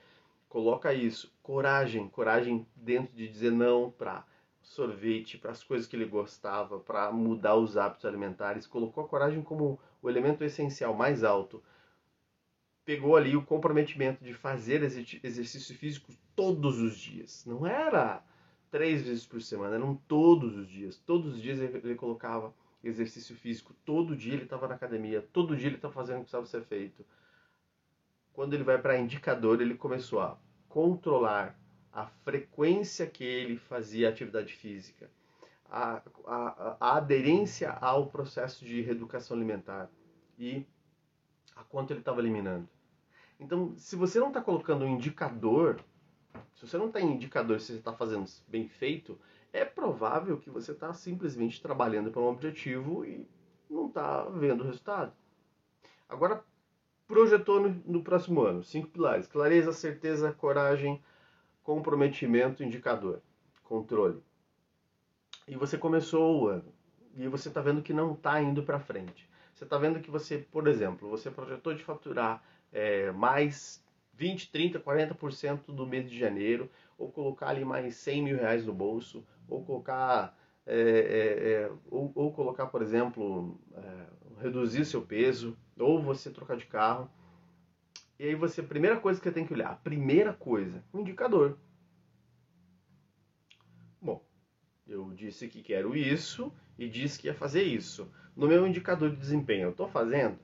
[0.48, 4.26] coloca isso, coragem, coragem dentro de dizer não para
[4.60, 9.40] sorvete, para as coisas que ele gostava, para mudar os hábitos alimentares, colocou a coragem
[9.40, 11.62] como o elemento essencial mais alto.
[12.84, 17.44] Pegou ali o comprometimento de fazer exercício físico todos os dias.
[17.46, 18.20] Não era
[18.74, 20.96] três vezes por semana, eram todos os dias.
[21.06, 25.68] Todos os dias ele colocava exercício físico, todo dia ele estava na academia, todo dia
[25.68, 27.06] ele estava fazendo o que precisava ser feito.
[28.32, 30.36] Quando ele vai para indicador, ele começou a
[30.68, 31.56] controlar
[31.92, 35.08] a frequência que ele fazia atividade física,
[35.70, 39.88] a, a, a aderência ao processo de reeducação alimentar
[40.36, 40.66] e
[41.54, 42.68] a quanto ele estava eliminando.
[43.38, 45.78] Então, se você não está colocando um indicador,
[46.54, 49.18] se você não tem indicador se você está fazendo bem feito,
[49.52, 53.28] é provável que você está simplesmente trabalhando para um objetivo e
[53.68, 55.12] não está vendo o resultado.
[56.08, 56.42] Agora,
[57.06, 61.02] projetou no, no próximo ano cinco pilares: clareza, certeza, coragem,
[61.62, 63.20] comprometimento, indicador,
[63.62, 64.22] controle.
[65.46, 66.72] E você começou o ano
[67.16, 69.28] e você está vendo que não está indo para frente.
[69.54, 72.42] Você está vendo que você, por exemplo, você projetou de faturar
[72.72, 73.82] é, mais
[74.16, 78.72] 20, 30, 40% do mês de janeiro, ou colocar ali mais 100 mil reais no
[78.72, 85.56] bolso, ou colocar, é, é, é, ou, ou, colocar, por exemplo, é, reduzir seu peso,
[85.78, 87.10] ou você trocar de carro.
[88.18, 91.00] E aí você, a primeira coisa que você tem que olhar, a primeira coisa, um
[91.00, 91.58] indicador.
[94.00, 94.24] Bom,
[94.86, 98.10] eu disse que quero isso e disse que ia fazer isso.
[98.36, 100.38] No meu indicador de desempenho, eu estou fazendo?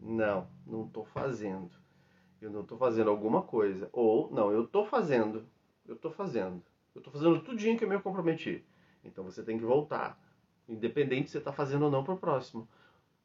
[0.00, 1.83] Não, não estou fazendo.
[2.44, 3.88] Eu não estou fazendo alguma coisa.
[3.90, 5.46] Ou, não, eu estou fazendo.
[5.86, 6.62] Eu estou fazendo.
[6.94, 8.62] Eu estou fazendo tudinho que eu me comprometi.
[9.02, 10.20] Então você tem que voltar.
[10.68, 12.68] Independente se você está fazendo ou não para o próximo.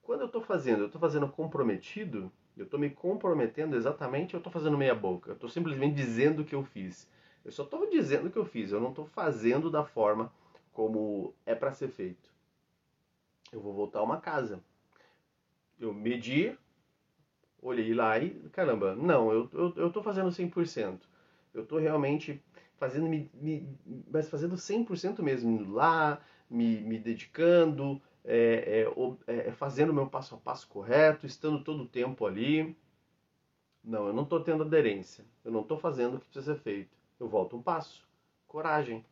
[0.02, 4.54] Quando eu estou fazendo, eu estou fazendo comprometido, eu estou me comprometendo exatamente, eu estou
[4.54, 5.32] fazendo meia boca.
[5.32, 7.06] Eu estou simplesmente dizendo o que eu fiz.
[7.44, 10.32] Eu só estou dizendo o que eu fiz, eu não estou fazendo da forma
[10.72, 12.34] como é para ser feito.
[13.52, 14.64] Eu vou voltar a uma casa.
[15.78, 16.58] Eu medi,
[17.62, 21.00] olhei lá e, caramba, não, eu, eu, eu tô fazendo 100%.
[21.54, 22.41] Eu estou realmente
[22.78, 23.78] fazendo, me, me,
[24.10, 28.86] mas fazendo 100% mesmo, indo lá, me, me dedicando, é,
[29.28, 32.76] é, é, fazendo o meu passo a passo correto, estando todo o tempo ali.
[33.84, 35.26] Não, eu não estou tendo aderência.
[35.43, 36.95] Eu não estou fazendo o que precisa ser feito.
[37.19, 38.08] Eu volto um passo.
[38.48, 39.06] Coragem.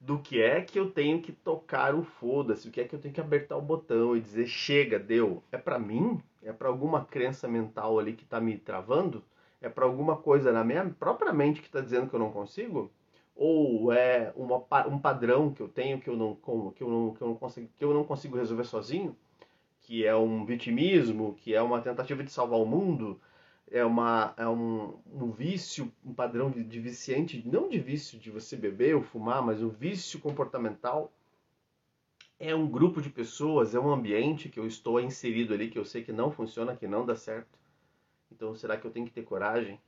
[0.00, 3.00] Do que é que eu tenho que tocar o foda-se, o que é que eu
[3.00, 5.42] tenho que apertar o botão e dizer chega, deu.
[5.50, 6.20] É para mim?
[6.42, 9.24] É para alguma crença mental ali que está me travando?
[9.62, 12.90] É para alguma coisa na minha própria mente que está dizendo que eu não consigo?
[13.36, 17.22] ou é uma, um padrão que eu tenho que eu não que eu não, que
[17.22, 19.16] eu não consigo que eu não consigo resolver sozinho,
[19.82, 23.20] que é um vitimismo, que é uma tentativa de salvar o mundo,
[23.70, 28.56] é uma é um, um vício, um padrão de, viciante, não de vício de você
[28.56, 31.12] beber ou fumar, mas um vício comportamental.
[32.38, 35.84] É um grupo de pessoas, é um ambiente que eu estou inserido ali que eu
[35.84, 37.58] sei que não funciona, que não dá certo.
[38.30, 39.80] Então, será que eu tenho que ter coragem?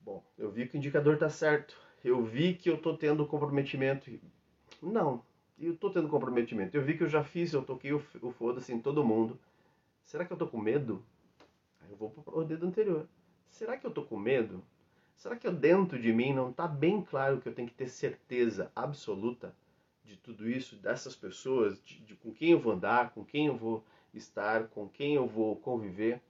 [0.00, 4.10] Bom, eu vi que o indicador está certo eu vi que eu estou tendo comprometimento.
[4.82, 5.22] Não,
[5.58, 6.76] eu estou tendo comprometimento.
[6.76, 8.00] Eu vi que eu já fiz, eu toquei o
[8.32, 9.38] foda-se em todo mundo.
[10.04, 11.04] Será que eu estou com medo?
[11.90, 13.08] Eu vou para o dedo anterior.
[13.50, 14.62] Será que eu estou com medo?
[15.16, 17.88] Será que eu, dentro de mim não está bem claro que eu tenho que ter
[17.88, 19.54] certeza absoluta
[20.04, 23.56] de tudo isso, dessas pessoas, de, de com quem eu vou andar, com quem eu
[23.56, 26.20] vou estar, com quem eu vou conviver?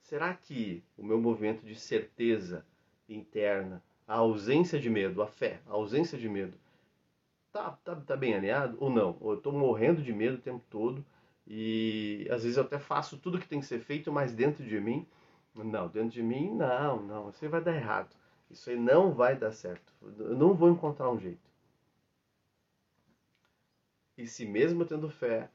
[0.00, 2.64] Será que o meu movimento de certeza
[3.08, 6.56] interna a ausência de medo, a fé, a ausência de medo,
[7.52, 9.18] tá, tá, tá bem alinhado ou não?
[9.20, 11.04] Ou eu estou morrendo de medo o tempo todo
[11.50, 14.78] e às vezes eu até faço tudo que tem que ser feito, mas dentro de
[14.78, 15.06] mim,
[15.54, 18.14] não, dentro de mim, não, não, isso aí vai dar errado.
[18.50, 19.92] Isso aí não vai dar certo.
[20.02, 21.50] Eu não vou encontrar um jeito.
[24.16, 25.50] E se mesmo tendo fé,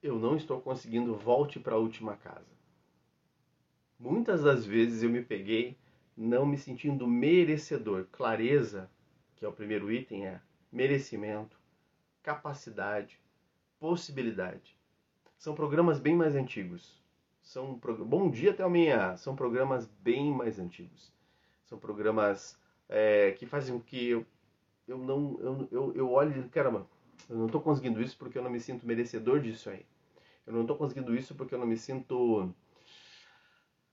[0.00, 2.56] eu não estou conseguindo, volte para a última casa.
[3.98, 5.76] Muitas das vezes eu me peguei
[6.16, 8.06] não me sentindo merecedor.
[8.12, 8.88] Clareza,
[9.34, 11.58] que é o primeiro item, é merecimento,
[12.22, 13.18] capacidade,
[13.78, 14.76] possibilidade.
[15.38, 17.02] São programas bem mais antigos.
[17.42, 17.74] São
[18.06, 19.16] Bom dia até amanhã.
[19.16, 21.12] São programas bem mais antigos.
[21.64, 24.26] São programas é, que fazem com que eu,
[24.86, 26.86] eu não eu, eu, eu olhe e caramba,
[27.28, 29.84] eu não estou conseguindo isso porque eu não me sinto merecedor disso aí.
[30.46, 32.52] Eu não estou conseguindo isso porque eu não me sinto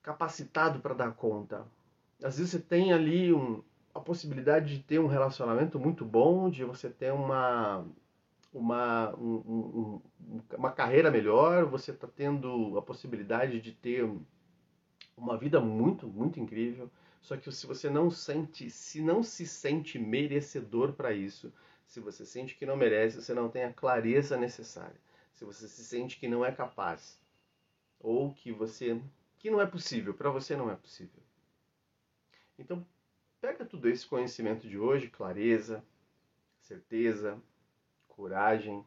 [0.02, 1.66] capacitado para dar conta
[2.22, 3.62] às vezes você tem ali um,
[3.94, 7.84] a possibilidade de ter um relacionamento muito bom, de você ter uma,
[8.56, 14.10] uma, um, um, uma carreira melhor, você está tendo a possibilidade de ter
[15.14, 16.90] uma vida muito, muito incrível.
[17.20, 21.52] Só que se você não sente, se não se sente merecedor para isso,
[21.86, 25.00] se você sente que não merece, você não tem a clareza necessária.
[25.34, 27.20] Se você se sente que não é capaz
[28.00, 29.00] ou que você
[29.38, 31.22] que não é possível, para você não é possível.
[32.58, 32.86] Então,
[33.38, 35.84] pega tudo esse conhecimento de hoje, clareza,
[36.58, 37.38] certeza,
[38.16, 38.84] coragem,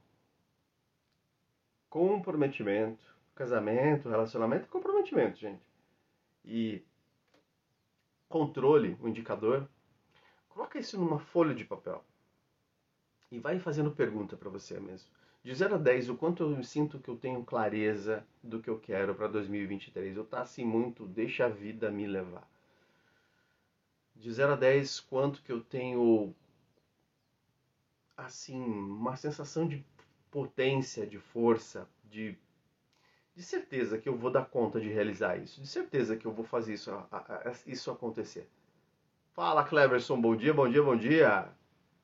[1.90, 3.04] comprometimento,
[3.36, 5.62] casamento, relacionamento comprometimento, gente.
[6.44, 6.84] E
[8.28, 9.68] controle, o indicador,
[10.50, 12.04] coloca isso numa folha de papel
[13.32, 15.10] e vai fazendo pergunta para você mesmo.
[15.42, 18.78] De 0 a 10, o quanto eu sinto que eu tenho clareza do que eu
[18.78, 20.18] quero para 2023?
[20.18, 22.46] Eu tá assim muito, deixa a vida me levar.
[24.16, 26.36] De 0 a 10, quanto que eu tenho
[28.26, 29.84] assim, uma sensação de
[30.32, 32.38] potência, de força, de,
[33.36, 36.46] de certeza que eu vou dar conta de realizar isso, de certeza que eu vou
[36.46, 36.92] fazer isso,
[37.66, 38.48] isso acontecer.
[39.34, 41.50] Fala, Cleverson, bom dia, bom dia, bom dia.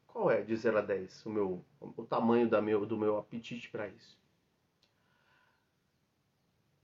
[0.07, 3.69] Qual é de 0 a 10 o, meu, o tamanho da meu, do meu apetite
[3.69, 4.17] para isso?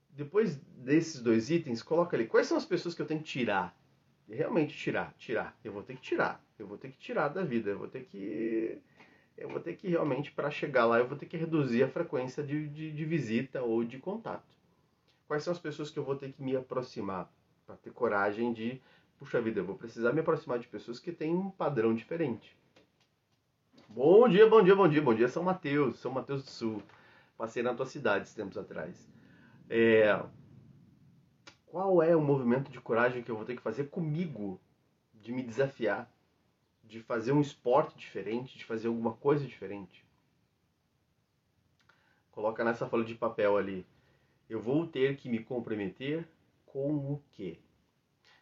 [0.10, 3.74] Depois desses dois itens, coloca ali quais são as pessoas que eu tenho que tirar.
[4.30, 5.58] Realmente tirar, tirar.
[5.64, 6.44] Eu vou ter que tirar.
[6.60, 7.70] Eu vou ter que tirar da vida.
[7.70, 8.82] Eu vou ter que
[9.42, 12.44] eu vou ter que realmente, para chegar lá, eu vou ter que reduzir a frequência
[12.44, 14.56] de, de, de visita ou de contato.
[15.28, 17.32] Quais são as pessoas que eu vou ter que me aproximar
[17.66, 18.80] para ter coragem de,
[19.18, 22.56] puxa vida, eu vou precisar me aproximar de pessoas que têm um padrão diferente.
[23.90, 26.84] Bom dia, bom dia, bom dia, bom dia, São Mateus, São Mateus do Sul.
[27.38, 29.10] Passei na tua cidade esses tempos atrás.
[29.70, 30.22] É...
[31.66, 34.60] Qual é o movimento de coragem que eu vou ter que fazer comigo
[35.14, 36.11] de me desafiar
[36.92, 40.06] de fazer um esporte diferente, de fazer alguma coisa diferente.
[42.32, 43.88] Coloca nessa folha de papel ali.
[44.50, 46.28] Eu vou ter que me comprometer
[46.66, 47.58] com o quê?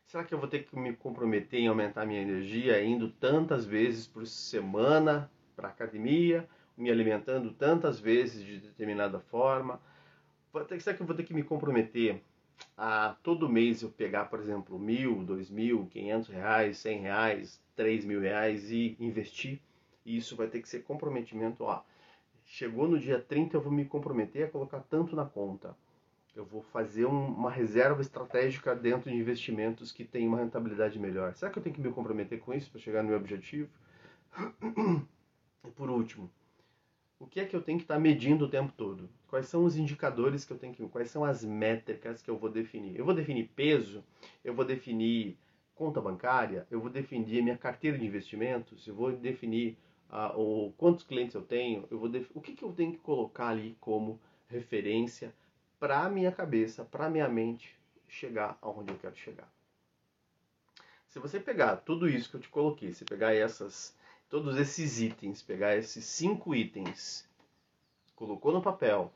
[0.08, 4.08] Será que eu vou ter que me comprometer em aumentar minha energia indo tantas vezes
[4.08, 9.80] por semana para a academia, me alimentando tantas vezes de determinada forma?
[10.80, 12.24] Será que eu vou ter que me comprometer
[12.78, 18.04] a todo mês eu pegar, por exemplo, mil, dois mil, quinhentos reais, cem reais, 3
[18.04, 19.62] mil reais e investir.
[20.06, 21.64] E isso vai ter que ser comprometimento.
[21.64, 21.82] Ó,
[22.46, 25.76] chegou no dia 30, eu vou me comprometer a colocar tanto na conta.
[26.36, 31.34] Eu vou fazer um, uma reserva estratégica dentro de investimentos que tem uma rentabilidade melhor.
[31.36, 33.70] Será que eu tenho que me comprometer com isso para chegar no meu objetivo?
[35.68, 36.32] E por último,
[37.20, 39.10] o que é que eu tenho que estar tá medindo o tempo todo?
[39.28, 42.50] Quais são os indicadores que eu tenho que, quais são as métricas que eu vou
[42.50, 42.98] definir?
[42.98, 44.04] Eu vou definir peso,
[44.44, 45.38] eu vou definir
[45.76, 49.78] conta bancária, eu vou definir minha carteira de investimentos, eu vou definir
[50.10, 53.50] uh, o, quantos clientes eu tenho, eu vou o que, que eu tenho que colocar
[53.50, 55.34] ali como referência
[55.80, 59.50] para a minha cabeça, para a minha mente chegar aonde eu quero chegar.
[61.08, 63.96] Se você pegar tudo isso que eu te coloquei, se pegar essas,
[64.30, 67.28] todos esses itens, pegar esses cinco itens,
[68.16, 69.12] colocou no papel,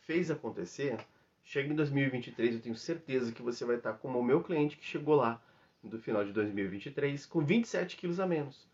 [0.00, 0.98] fez acontecer,
[1.44, 4.84] Chega em 2023, eu tenho certeza que você vai estar como o meu cliente que
[4.84, 5.42] chegou lá
[5.82, 8.66] no final de 2023 com 27 quilos a menos.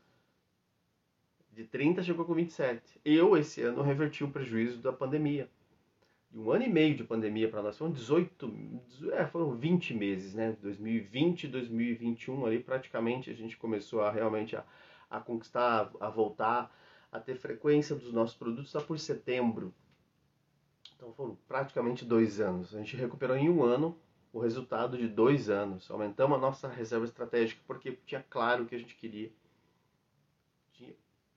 [1.53, 3.01] De 30 chegou com 27.
[3.05, 5.51] Eu, esse ano, reverti o prejuízo da pandemia.
[6.35, 10.57] Um ano e meio de pandemia para nós, foram 18, é, foram 20 meses, né?
[10.61, 14.65] 2020 e 2021 ali praticamente a gente começou a realmente a,
[15.11, 16.75] a conquistar, a voltar
[17.11, 19.73] a ter frequência dos nossos produtos lá por setembro
[20.99, 22.75] então foram praticamente dois anos.
[22.75, 23.97] A gente recuperou em um ano
[24.33, 25.89] o resultado de dois anos.
[25.91, 29.33] Aumentamos a nossa reserva estratégica porque tinha claro o que a gente queria.
[30.73, 30.93] Tinha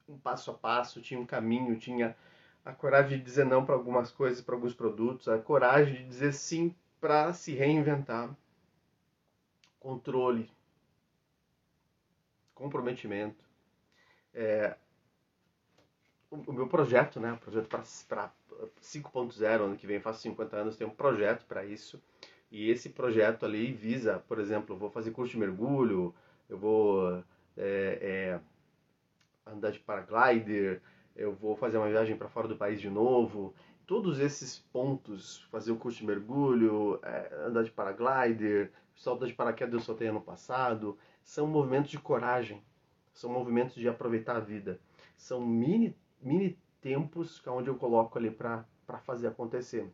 [0.09, 2.17] um passo a passo, tinha um caminho, tinha
[2.63, 6.33] a coragem de dizer não para algumas coisas, para alguns produtos, a coragem de dizer
[6.33, 8.35] sim para se reinventar.
[9.79, 10.49] Controle,
[12.53, 13.43] comprometimento.
[14.33, 14.75] É,
[16.29, 20.87] o, meu projeto, né, o projeto para 5.0, ano que vem faço 50 anos, tem
[20.87, 22.01] um projeto para isso.
[22.51, 26.13] E esse projeto ali visa, por exemplo, eu vou fazer curso de mergulho,
[26.49, 27.23] eu vou
[27.57, 28.39] é, é,
[29.45, 30.81] andar de paraglider,
[31.15, 33.53] eu vou fazer uma viagem para fora do país de novo.
[33.85, 39.73] Todos esses pontos, fazer o curso de mergulho, é, andar de paraglider, saltar de paraquedas
[39.73, 42.63] eu soltei ano passado, são movimentos de coragem,
[43.13, 44.79] são movimentos de aproveitar a vida.
[45.17, 48.65] São mini mini tempos é onde eu coloco ali para
[49.03, 49.89] fazer acontecer.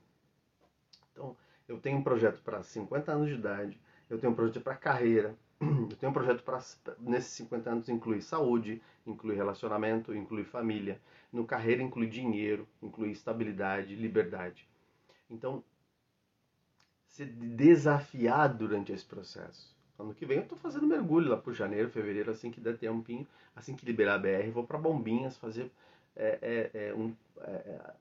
[1.12, 1.36] Então,
[1.68, 5.36] eu tenho um projeto para 50 anos de idade, eu tenho um projeto para carreira,
[5.62, 6.60] eu tenho um projeto para
[7.00, 11.00] nesses 50 anos incluir saúde, incluir relacionamento, incluir família,
[11.32, 14.68] no carreira incluir dinheiro, incluir estabilidade, liberdade.
[15.30, 15.64] Então,
[17.08, 19.76] se desafiar durante esse processo.
[19.98, 23.28] Ano que vem eu tô fazendo mergulho lá por janeiro, fevereiro, assim que der tempinho,
[23.56, 25.72] assim que liberar a BR, vou para Bombinhas fazer
[26.16, 26.38] é,
[26.74, 27.94] é, é, um, é, é,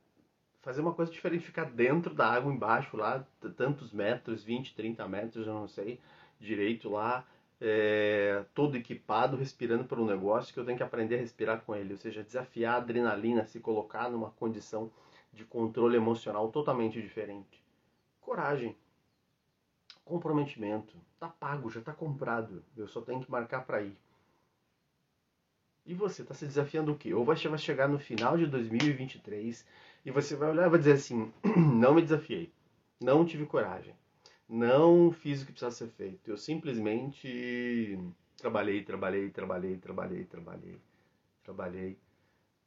[0.60, 3.26] fazer uma coisa diferente, ficar dentro da água embaixo lá,
[3.56, 5.98] tantos metros, 20, 30 metros, eu não sei
[6.38, 7.24] direito lá,
[7.60, 11.74] é, todo equipado, respirando por um negócio que eu tenho que aprender a respirar com
[11.74, 14.90] ele, ou seja, desafiar a adrenalina, se colocar numa condição
[15.32, 17.62] de controle emocional totalmente diferente.
[18.20, 18.76] Coragem,
[20.04, 23.96] comprometimento, tá pago, já tá comprado, eu só tenho que marcar para ir.
[25.84, 27.14] E você está se desafiando o quê?
[27.14, 29.64] Ou vai chegar no final de 2023
[30.04, 32.52] e você vai olhar e vai dizer assim: não me desafiei,
[33.00, 33.94] não tive coragem,
[34.48, 36.30] não fiz o que precisava ser feito.
[36.30, 37.98] Eu simplesmente
[38.36, 40.80] trabalhei, trabalhei, trabalhei, trabalhei, trabalhei,
[41.42, 41.98] trabalhei.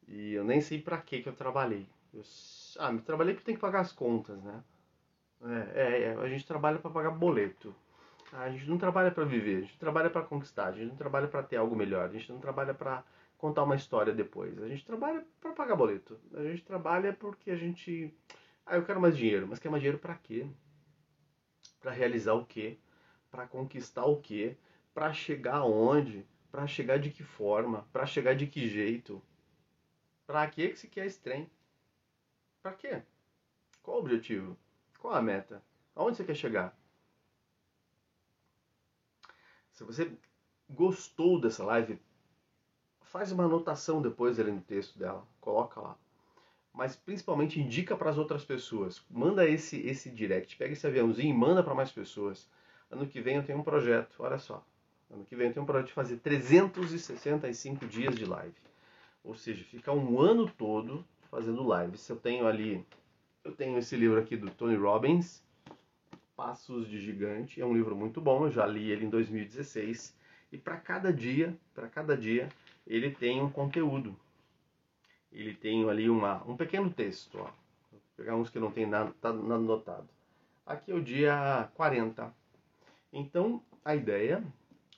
[0.08, 1.88] E eu nem sei para que que eu trabalhei.
[2.14, 2.24] Eu,
[2.80, 4.64] ah, me trabalhei porque tem que pagar as contas, né?
[5.42, 7.74] É, é, é a gente trabalha para pagar boleto.
[8.32, 11.28] A gente não trabalha para viver, a gente trabalha para conquistar, a gente não trabalha
[11.28, 13.04] para ter algo melhor, a gente não trabalha para
[13.38, 14.62] contar uma história depois.
[14.62, 16.20] A gente trabalha para pagar boleto.
[16.34, 18.14] A gente trabalha porque a gente
[18.66, 20.48] ah, eu quero mais dinheiro, mas quer mais dinheiro para quê?
[21.80, 22.78] Para realizar o quê?
[23.32, 24.58] Para conquistar o quê?
[24.94, 26.26] Para chegar aonde?
[26.52, 27.88] Para chegar de que forma?
[27.94, 29.22] Para chegar de que jeito?
[30.26, 31.50] Para que que se quer esse trem?
[32.62, 33.02] Para quê?
[33.82, 34.58] Qual o objetivo?
[35.00, 35.64] Qual a meta?
[35.96, 36.78] Aonde você quer chegar?
[39.72, 40.12] Se você
[40.70, 42.00] gostou dessa live,
[43.02, 45.98] faz uma anotação depois ali no texto dela, coloca lá.
[46.80, 49.04] Mas principalmente indica para as outras pessoas.
[49.12, 52.50] Manda esse esse direct, pega esse aviãozinho e manda para mais pessoas.
[52.90, 54.66] Ano que vem eu tenho um projeto, olha só.
[55.12, 58.56] Ano que vem eu tenho um projeto de fazer 365 dias de live.
[59.26, 62.08] Ou seja, ficar um ano todo fazendo lives.
[62.08, 62.82] Eu tenho ali,
[63.44, 65.44] eu tenho esse livro aqui do Tony Robbins,
[66.34, 67.60] Passos de Gigante.
[67.60, 70.16] É um livro muito bom, eu já li ele em 2016.
[70.50, 72.48] E para cada dia, para cada dia,
[72.88, 74.18] ele tem um conteúdo.
[75.32, 77.38] Ele tem ali uma, um pequeno texto.
[77.40, 77.44] Ó.
[77.92, 80.08] Vou pegar uns que não tem nada, tá nada anotado.
[80.66, 82.34] Aqui é o dia 40.
[83.12, 84.44] Então, a ideia,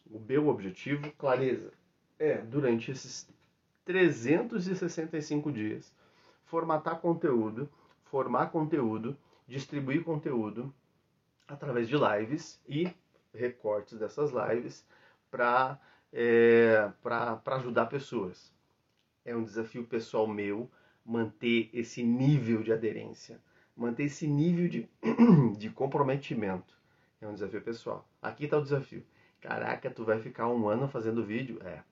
[0.09, 1.71] o meu objetivo, clareza,
[2.19, 3.27] é durante esses
[3.85, 5.93] 365 dias,
[6.45, 7.69] formatar conteúdo,
[8.05, 9.17] formar conteúdo,
[9.47, 10.73] distribuir conteúdo,
[11.47, 12.91] através de lives e
[13.33, 14.85] recortes dessas lives
[15.29, 15.79] para
[16.13, 18.51] é, para ajudar pessoas.
[19.23, 20.69] É um desafio pessoal meu
[21.05, 23.39] manter esse nível de aderência,
[23.75, 24.89] manter esse nível de,
[25.57, 26.79] de comprometimento.
[27.19, 28.07] É um desafio pessoal.
[28.21, 29.05] Aqui está o desafio.
[29.39, 31.59] Caraca, tu vai ficar um ano fazendo vídeo?
[31.63, 31.83] É.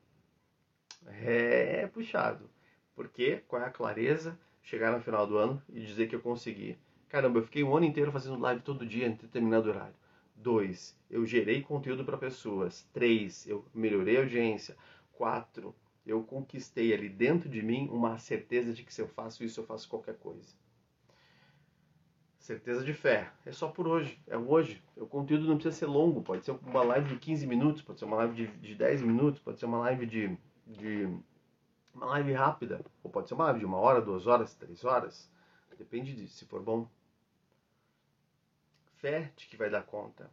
[1.07, 2.49] É puxado.
[2.95, 4.37] Porque qual é a clareza?
[4.61, 6.77] Chegar no final do ano e dizer que eu consegui.
[7.07, 9.95] Caramba, eu fiquei um ano inteiro fazendo live todo dia em determinado horário.
[10.35, 12.87] Dois, eu gerei conteúdo para pessoas.
[12.93, 14.75] Três, eu melhorei a audiência.
[15.13, 15.75] Quatro,
[16.09, 19.65] eu conquistei ali dentro de mim uma certeza de que se eu faço isso, eu
[19.65, 20.53] faço qualquer coisa.
[22.39, 23.31] Certeza de fé.
[23.45, 24.19] É só por hoje.
[24.27, 24.81] É hoje.
[24.95, 26.23] O conteúdo não precisa ser longo.
[26.23, 29.39] Pode ser uma live de 15 minutos, pode ser uma live de, de 10 minutos,
[29.39, 31.07] pode ser uma live de, de.
[31.93, 32.83] Uma live rápida.
[33.03, 35.29] Ou pode ser uma live de uma hora, duas horas, três horas.
[35.77, 36.87] Depende de se for bom
[38.99, 40.29] fé de que vai dar conta.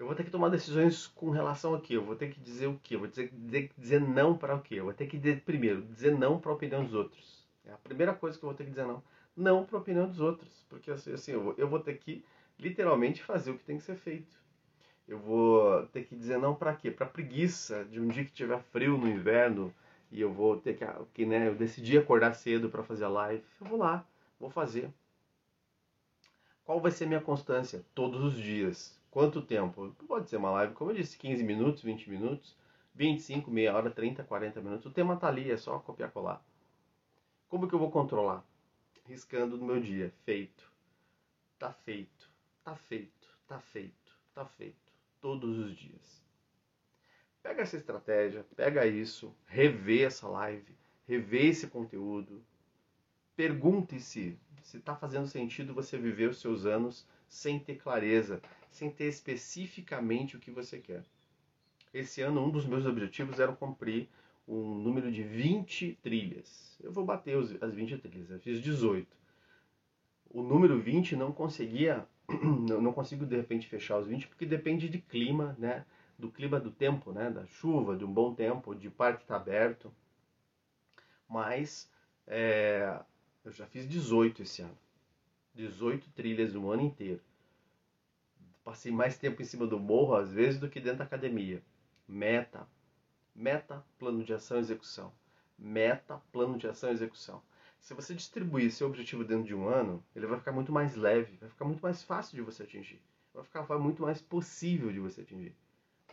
[0.00, 1.94] Eu vou ter que tomar decisões com relação a quê?
[1.94, 2.94] Eu vou ter que dizer o quê?
[2.94, 4.76] Eu vou ter que dizer não para o quê?
[4.76, 7.46] Eu vou ter que, dizer, primeiro, dizer não para a opinião dos outros.
[7.66, 9.02] É a primeira coisa que eu vou ter que dizer não.
[9.36, 10.64] Não para a opinião dos outros.
[10.70, 12.24] Porque assim, assim eu, vou, eu vou ter que
[12.58, 14.34] literalmente fazer o que tem que ser feito.
[15.06, 16.90] Eu vou ter que dizer não para quê?
[16.90, 19.70] Para preguiça de um dia que tiver frio no inverno
[20.10, 23.44] e eu vou ter que, que né, eu decidi acordar cedo para fazer a live.
[23.60, 24.06] Eu vou lá,
[24.38, 24.88] vou fazer.
[26.64, 27.84] Qual vai ser minha constância?
[27.94, 28.98] Todos os dias.
[29.10, 29.94] Quanto tempo?
[30.06, 32.56] Pode ser uma live, como eu disse, 15 minutos, 20 minutos,
[32.94, 34.86] 25, meia hora, 30, 40 minutos.
[34.86, 36.44] O tema está ali, é só copiar e colar.
[37.48, 38.44] Como que eu vou controlar?
[39.04, 40.12] Riscando no meu dia.
[40.24, 40.70] Feito.
[41.58, 42.30] Tá feito.
[42.62, 43.28] Tá feito.
[43.48, 44.18] Tá feito.
[44.32, 44.92] Tá feito.
[45.20, 46.20] Todos os dias.
[47.42, 50.76] Pega essa estratégia, pega isso, revê essa live,
[51.08, 52.44] revê esse conteúdo.
[53.34, 58.40] Pergunte-se se está fazendo sentido você viver os seus anos sem ter clareza,
[58.70, 61.04] sem ter especificamente o que você quer.
[61.92, 64.08] Esse ano, um dos meus objetivos era cumprir
[64.46, 66.76] um número de 20 trilhas.
[66.82, 69.08] Eu vou bater as 20 trilhas, eu fiz 18.
[70.28, 74.98] O número 20 não conseguia, não consigo de repente fechar os 20, porque depende de
[75.00, 75.84] clima, né?
[76.18, 77.30] Do clima do tempo, né?
[77.30, 79.92] Da chuva, de um bom tempo, de parque estar tá aberto.
[81.28, 81.90] Mas
[82.26, 83.00] é,
[83.44, 84.76] eu já fiz 18 esse ano.
[85.54, 87.20] 18 trilhas no ano inteiro.
[88.62, 91.62] Passei mais tempo em cima do morro, às vezes, do que dentro da academia.
[92.06, 92.66] Meta.
[93.34, 95.12] Meta, plano de ação execução.
[95.58, 97.42] Meta, plano de ação execução.
[97.80, 101.36] Se você distribuir seu objetivo dentro de um ano, ele vai ficar muito mais leve,
[101.38, 103.00] vai ficar muito mais fácil de você atingir.
[103.32, 105.54] Vai ficar vai muito mais possível de você atingir.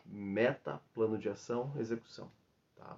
[0.05, 2.31] Meta, plano de ação, execução.
[2.75, 2.97] Tá?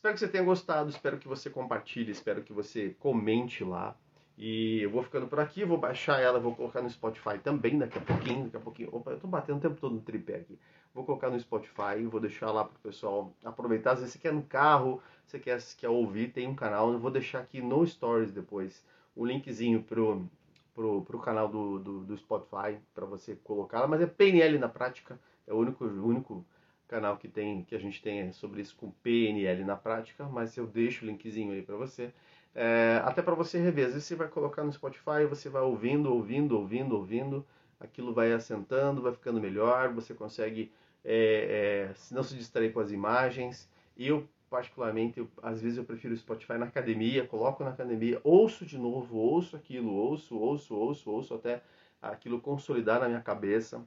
[0.00, 3.94] Espero que você tenha gostado, espero que você compartilhe, espero que você comente lá.
[4.38, 7.98] E eu vou ficando por aqui, vou baixar ela, vou colocar no Spotify também daqui
[7.98, 8.88] a pouquinho, daqui a pouquinho.
[8.92, 10.58] Opa, eu tô batendo o tempo todo no tripé aqui.
[10.94, 13.92] Vou colocar no Spotify, vou deixar lá pro pessoal aproveitar.
[13.92, 16.90] Vezes você quer no carro, você quer, quer ouvir, tem um canal.
[16.90, 18.82] Eu vou deixar aqui no Stories depois
[19.14, 20.26] o linkzinho pro,
[20.74, 23.86] pro, pro canal do, do, do Spotify para você colocar.
[23.86, 26.42] Mas é PNL na prática, é o único, o único
[26.90, 30.66] canal que tem que a gente tem sobre isso com PNL na prática, mas eu
[30.66, 32.12] deixo o linkzinho aí para você.
[32.52, 33.86] É, até para você rever.
[33.86, 37.46] Às vezes você vai colocar no Spotify, você vai ouvindo, ouvindo, ouvindo, ouvindo,
[37.78, 40.72] aquilo vai assentando, vai ficando melhor, você consegue
[41.04, 43.70] é, é, não se distrair com as imagens.
[43.96, 48.66] Eu, particularmente, eu, às vezes eu prefiro o Spotify na academia, coloco na academia, ouço
[48.66, 51.62] de novo, ouço aquilo, ouço, ouço, ouço, ouço, até
[52.02, 53.80] aquilo consolidar na minha cabeça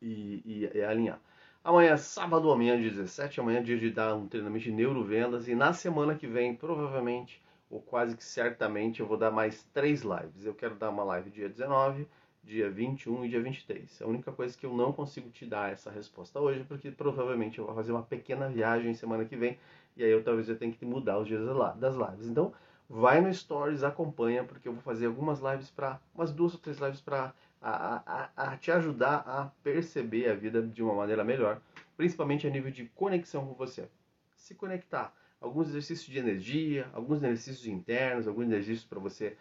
[0.00, 1.20] e, e, e alinhar.
[1.64, 5.72] Amanhã, sábado, amanhã, 17, amanhã é dia de dar um treinamento de neurovendas e na
[5.72, 10.44] semana que vem, provavelmente, ou quase que certamente, eu vou dar mais três lives.
[10.44, 12.06] Eu quero dar uma live dia 19,
[12.42, 14.02] dia 21 e dia 23.
[14.02, 17.64] A única coisa que eu não consigo te dar essa resposta hoje, porque provavelmente eu
[17.64, 19.58] vou fazer uma pequena viagem semana que vem,
[19.96, 21.40] e aí eu talvez eu tenha que mudar os dias
[21.76, 22.26] das lives.
[22.26, 22.52] Então,
[22.90, 26.78] vai no Stories, acompanha, porque eu vou fazer algumas lives para, umas duas ou três
[26.78, 27.32] lives para
[27.66, 31.62] a, a, a te ajudar a perceber a vida de uma maneira melhor,
[31.96, 33.88] principalmente a nível de conexão com você.
[34.36, 39.38] Se conectar, alguns exercícios de energia, alguns exercícios internos, alguns exercícios para você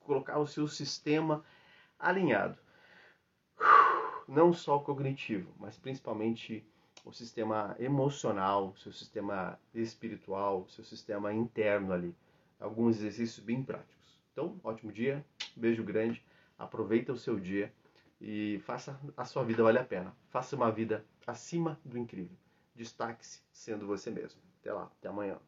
[0.00, 1.42] colocar o seu sistema
[1.98, 2.58] alinhado.
[4.28, 6.62] Não só o cognitivo, mas principalmente
[7.02, 12.14] o sistema emocional, seu sistema espiritual, seu sistema interno ali.
[12.60, 14.20] Alguns exercícios bem práticos.
[14.32, 15.24] Então, ótimo dia,
[15.56, 16.22] beijo grande
[16.58, 17.72] aproveita o seu dia
[18.20, 20.14] e faça a sua vida valer a pena.
[20.28, 22.36] Faça uma vida acima do incrível.
[22.74, 24.40] Destaque-se sendo você mesmo.
[24.60, 25.38] Até lá, até amanhã.